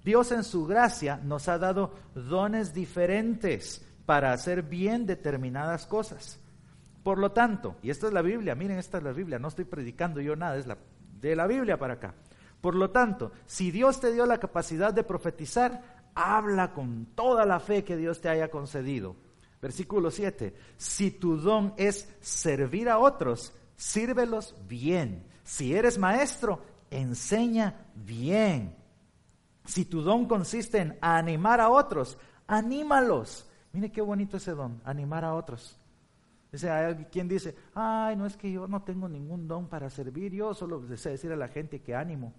Dios 0.04 0.32
en 0.32 0.44
su 0.44 0.66
gracia 0.66 1.20
nos 1.24 1.48
ha 1.48 1.58
dado 1.58 1.94
dones 2.16 2.74
diferentes 2.74 3.86
para 4.06 4.32
hacer 4.32 4.64
bien 4.64 5.06
determinadas 5.06 5.86
cosas. 5.86 6.40
Por 7.04 7.18
lo 7.18 7.32
tanto, 7.32 7.76
y 7.84 7.90
esta 7.90 8.08
es 8.08 8.14
la 8.14 8.22
Biblia, 8.22 8.56
miren, 8.56 8.80
esta 8.80 8.98
es 8.98 9.04
la 9.04 9.12
Biblia, 9.12 9.40
no 9.40 9.48
estoy 9.48 9.66
predicando 9.66 10.22
yo 10.22 10.36
nada, 10.36 10.58
es 10.58 10.68
la, 10.68 10.78
de 11.20 11.36
la 11.36 11.48
Biblia 11.48 11.78
para 11.78 11.96
acá. 11.96 12.16
Por 12.62 12.76
lo 12.76 12.90
tanto, 12.92 13.32
si 13.46 13.72
Dios 13.72 14.00
te 14.02 14.12
dio 14.12 14.26
la 14.26 14.38
capacidad 14.38 14.94
de 14.94 15.04
profetizar, 15.04 15.99
habla 16.16 16.74
con 16.74 17.08
toda 17.16 17.46
la 17.46 17.60
fe 17.60 17.84
que 17.84 17.98
Dios 17.98 18.22
te 18.22 18.30
haya 18.30 18.50
concedido. 18.50 19.16
Versículo 19.62 20.12
7. 20.12 20.56
Si 20.78 21.12
tu 21.12 21.38
don 21.38 21.74
es 21.78 22.10
servir 22.22 22.90
a 22.90 23.00
otros, 23.00 23.54
sírvelos 23.76 24.56
bien. 24.68 25.26
Si 25.44 25.76
eres 25.76 25.98
maestro, 25.98 26.62
enseña 26.90 27.88
bien. 27.96 28.76
Si 29.66 29.86
tu 29.86 30.02
don 30.02 30.28
consiste 30.28 30.80
en 30.80 30.98
animar 31.02 31.62
a 31.62 31.70
otros, 31.70 32.18
anímalos. 32.48 33.48
Mire 33.72 33.92
qué 33.92 34.02
bonito 34.02 34.38
ese 34.38 34.52
don, 34.52 34.82
animar 34.84 35.24
a 35.26 35.34
otros. 35.34 35.80
Dice, 36.52 36.72
hay 36.72 37.06
quien 37.06 37.28
dice, 37.28 37.56
ay, 37.76 38.16
no 38.16 38.26
es 38.26 38.36
que 38.36 38.52
yo 38.52 38.68
no 38.68 38.82
tengo 38.82 39.08
ningún 39.08 39.48
don 39.48 39.68
para 39.68 39.90
servir, 39.90 40.34
yo 40.34 40.54
solo 40.56 40.80
deseo 40.80 41.12
decir 41.12 41.32
a 41.32 41.36
la 41.36 41.48
gente 41.48 41.82
que 41.82 41.96
ánimo. 41.96 42.34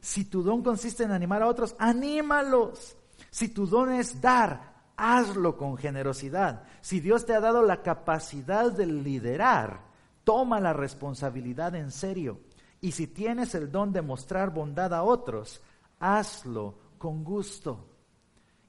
Si 0.00 0.24
tu 0.24 0.42
don 0.42 0.62
consiste 0.62 1.04
en 1.04 1.10
animar 1.10 1.42
a 1.42 1.48
otros, 1.48 1.74
anímalos. 1.78 2.96
Si 3.30 3.48
tu 3.48 3.66
don 3.66 3.92
es 3.92 4.20
dar, 4.20 4.72
hazlo 4.96 5.56
con 5.56 5.76
generosidad. 5.76 6.64
Si 6.80 7.00
Dios 7.00 7.26
te 7.26 7.34
ha 7.34 7.40
dado 7.40 7.62
la 7.62 7.82
capacidad 7.82 8.72
de 8.72 8.86
liderar, 8.86 9.80
toma 10.24 10.60
la 10.60 10.72
responsabilidad 10.72 11.74
en 11.74 11.90
serio. 11.90 12.40
Y 12.80 12.92
si 12.92 13.06
tienes 13.06 13.54
el 13.54 13.70
don 13.70 13.92
de 13.92 14.02
mostrar 14.02 14.52
bondad 14.52 14.94
a 14.94 15.02
otros, 15.02 15.60
hazlo 16.00 16.74
con 16.98 17.22
gusto. 17.22 17.88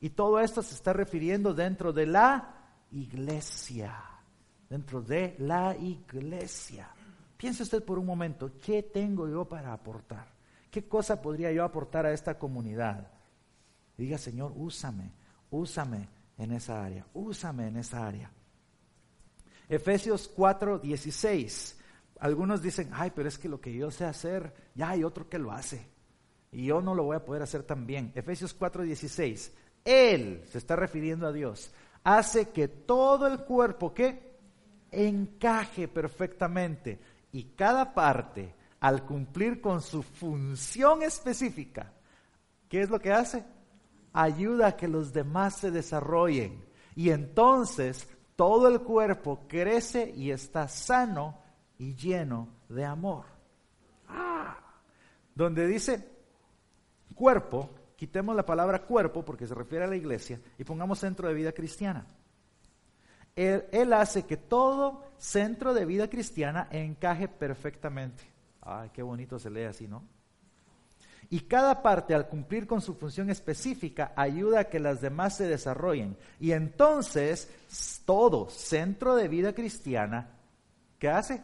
Y 0.02 0.10
todo 0.10 0.40
esto 0.40 0.62
se 0.62 0.76
está 0.76 0.92
refiriendo 0.92 1.54
dentro 1.54 1.94
de 1.94 2.06
la 2.06 2.56
iglesia. 2.92 3.96
Dentro 4.70 5.02
de 5.02 5.36
la 5.40 5.76
iglesia. 5.78 6.90
Piense 7.38 7.64
usted 7.64 7.84
por 7.84 7.98
un 7.98 8.06
momento, 8.06 8.52
¿qué 8.62 8.84
tengo 8.84 9.28
yo 9.30 9.46
para 9.46 9.74
aportar? 9.74 10.33
¿Qué 10.74 10.88
cosa 10.88 11.22
podría 11.22 11.52
yo 11.52 11.64
aportar 11.64 12.08
a 12.08 12.14
esta 12.14 12.40
comunidad? 12.40 13.08
diga, 13.96 14.18
Señor, 14.18 14.54
úsame, 14.56 15.14
úsame 15.52 16.10
en 16.36 16.52
esa 16.52 16.84
área, 16.84 17.06
úsame 17.14 17.68
en 17.68 17.78
esa 17.78 18.08
área. 18.08 18.32
Efesios 19.70 20.28
4, 20.36 20.80
16. 20.80 21.80
Algunos 22.22 22.64
dicen, 22.64 22.90
ay, 22.92 23.12
pero 23.14 23.30
es 23.30 23.38
que 23.38 23.48
lo 23.48 23.62
que 23.62 23.72
yo 23.72 23.92
sé 23.92 24.06
hacer, 24.06 24.52
ya 24.74 24.90
hay 24.90 25.04
otro 25.04 25.30
que 25.30 25.38
lo 25.38 25.52
hace. 25.52 25.86
Y 26.52 26.66
yo 26.66 26.82
no 26.82 26.96
lo 26.96 27.04
voy 27.04 27.18
a 27.18 27.24
poder 27.24 27.44
hacer 27.44 27.62
tan 27.62 27.86
bien. 27.86 28.12
Efesios 28.16 28.52
4, 28.56 28.82
16. 28.82 29.54
Él, 29.86 30.44
se 30.50 30.58
está 30.58 30.76
refiriendo 30.76 31.28
a 31.28 31.32
Dios, 31.32 31.72
hace 32.04 32.50
que 32.50 32.68
todo 32.68 33.28
el 33.28 33.42
cuerpo 33.42 33.94
que 33.94 34.40
encaje 34.90 35.88
perfectamente 35.88 37.00
y 37.32 37.44
cada 37.56 37.94
parte 37.94 38.56
al 38.84 39.06
cumplir 39.06 39.62
con 39.62 39.82
su 39.82 40.04
función 40.04 41.04
específica, 41.04 41.94
¿qué 42.68 42.82
es 42.82 42.90
lo 42.90 43.00
que 43.00 43.14
hace? 43.14 43.46
Ayuda 44.12 44.68
a 44.68 44.76
que 44.76 44.90
los 44.90 45.14
demás 45.14 45.56
se 45.56 45.72
desarrollen 45.72 46.62
y 46.94 47.12
entonces 47.12 48.10
todo 48.36 48.68
el 48.68 48.82
cuerpo 48.82 49.46
crece 49.48 50.12
y 50.14 50.32
está 50.32 50.68
sano 50.68 51.40
y 51.78 51.96
lleno 51.96 52.50
de 52.68 52.84
amor. 52.84 53.24
Ah, 54.10 54.60
donde 55.34 55.66
dice 55.66 56.06
cuerpo, 57.16 57.70
quitemos 57.96 58.36
la 58.36 58.46
palabra 58.46 58.82
cuerpo 58.82 59.24
porque 59.24 59.48
se 59.48 59.56
refiere 59.56 59.86
a 59.86 59.88
la 59.88 59.96
iglesia 59.96 60.42
y 60.58 60.66
pongamos 60.66 61.00
centro 61.00 61.30
de 61.30 61.34
vida 61.34 61.54
cristiana. 61.54 62.06
Él, 63.34 63.94
hace 63.94 64.24
que 64.24 64.36
todo 64.36 65.06
centro 65.18 65.74
de 65.74 65.86
vida 65.86 66.10
cristiana 66.10 66.68
encaje 66.70 67.30
perfectamente. 67.30 68.33
Ay, 68.66 68.90
qué 68.94 69.02
bonito 69.02 69.38
se 69.40 69.50
lee 69.50 69.64
así, 69.64 69.88
¿no? 69.88 70.04
Y 71.30 71.42
cada 71.42 71.82
parte 71.82 72.14
al 72.14 72.28
cumplir 72.28 72.68
con 72.68 72.82
su 72.82 72.94
función 72.96 73.30
específica 73.30 74.14
ayuda 74.16 74.62
a 74.62 74.64
que 74.66 74.80
las 74.80 75.02
demás 75.02 75.38
se 75.38 75.48
desarrollen. 75.48 76.18
Y 76.40 76.52
entonces 76.52 77.50
todo 78.06 78.50
centro 78.50 79.16
de 79.16 79.28
vida 79.28 79.54
cristiana, 79.54 80.30
¿qué 81.00 81.10
hace? 81.10 81.42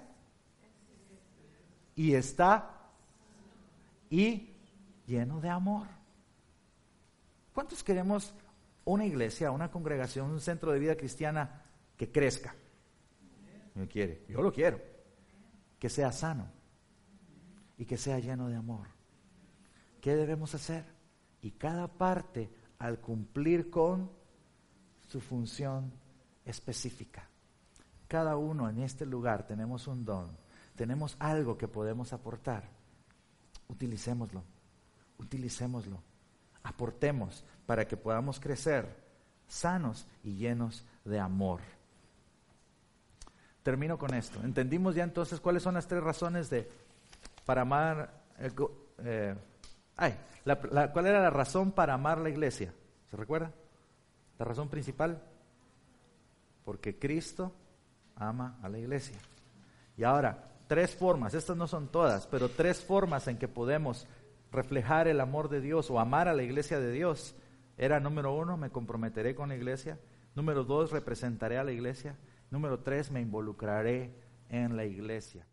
Y 1.96 2.14
está 2.14 2.70
y 4.10 4.54
lleno 5.06 5.42
de 5.42 5.50
amor. 5.50 5.88
¿Cuántos 7.54 7.84
queremos 7.84 8.34
una 8.86 9.06
iglesia, 9.06 9.52
una 9.52 9.72
congregación, 9.72 10.30
un 10.30 10.40
centro 10.40 10.72
de 10.72 10.80
vida 10.80 10.96
cristiana 10.96 11.64
que 11.98 12.12
crezca? 12.12 12.56
¿Me 13.76 13.88
quiere? 13.88 14.24
Yo 14.30 14.42
lo 14.42 14.54
quiero. 14.54 14.80
Que 15.80 15.90
sea 15.90 16.12
sano 16.12 16.59
y 17.80 17.86
que 17.86 17.98
sea 17.98 18.20
lleno 18.20 18.48
de 18.48 18.56
amor. 18.56 18.88
¿Qué 20.00 20.16
debemos 20.16 20.54
hacer? 20.54 20.86
Y 21.42 21.52
cada 21.52 21.88
parte 21.88 22.52
al 22.78 23.00
cumplir 23.00 23.72
con 23.72 24.12
su 25.08 25.20
función 25.20 25.92
específica. 26.46 27.28
Cada 28.08 28.38
uno 28.38 28.70
en 28.70 28.80
este 28.80 29.08
lugar 29.08 29.48
tenemos 29.48 29.88
un 29.88 30.06
don, 30.06 30.38
tenemos 30.76 31.16
algo 31.18 31.58
que 31.58 31.68
podemos 31.68 32.14
aportar. 32.14 32.70
Utilicémoslo, 33.68 34.44
utilicémoslo 35.18 36.04
aportemos 36.64 37.44
para 37.66 37.88
que 37.88 37.98
podamos 37.98 38.40
crecer 38.40 38.88
sanos 39.48 40.08
y 40.24 40.36
llenos 40.36 40.86
de 41.04 41.20
amor. 41.20 41.62
Termino 43.64 43.98
con 43.98 44.14
esto. 44.14 44.42
Entendimos 44.44 44.96
ya 44.96 45.04
entonces 45.04 45.40
cuáles 45.40 45.64
son 45.64 45.76
las 45.76 45.88
tres 45.88 46.04
razones 46.04 46.50
de 46.50 46.72
para 47.50 47.62
amar. 47.62 48.14
Eh, 49.04 49.36
ay, 49.96 50.16
¿cuál 50.94 51.08
era 51.08 51.20
la 51.20 51.32
razón 51.32 51.72
para 51.72 51.96
amar 51.96 52.20
la 52.20 52.30
iglesia? 52.30 52.72
¿Se 53.10 53.18
recuerda? 53.18 53.52
La 54.38 54.46
razón 54.46 54.70
principal. 54.70 55.20
Porque 56.64 57.00
Cristo 57.00 57.52
ama 58.16 58.60
a 58.62 58.70
la 58.70 58.78
iglesia. 58.78 59.18
Y 59.98 60.04
ahora, 60.04 60.52
tres 60.68 60.94
formas, 60.94 61.34
estas 61.34 61.58
no 61.58 61.66
son 61.66 61.88
todas, 61.88 62.28
pero 62.28 62.50
tres 62.50 62.86
formas 62.86 63.28
en 63.28 63.40
que 63.40 63.48
podemos 63.48 64.06
reflejar 64.52 65.08
el 65.08 65.20
amor 65.20 65.50
de 65.50 65.60
Dios 65.60 65.90
o 65.90 66.00
amar 66.00 66.28
a 66.28 66.36
la 66.36 66.44
iglesia 66.44 66.80
de 66.80 66.92
Dios 66.92 67.36
era 67.80 68.00
número 68.00 68.32
uno, 68.36 68.58
me 68.58 68.70
comprometeré 68.70 69.34
con 69.34 69.50
la 69.50 69.56
iglesia. 69.56 70.00
Número 70.36 70.66
dos, 70.66 70.92
representaré 70.92 71.58
a 71.58 71.64
la 71.64 71.72
iglesia. 71.72 72.16
Número 72.52 72.82
tres, 72.82 73.10
me 73.10 73.22
involucraré 73.22 74.14
en 74.50 74.78
la 74.78 74.86
iglesia. 74.86 75.48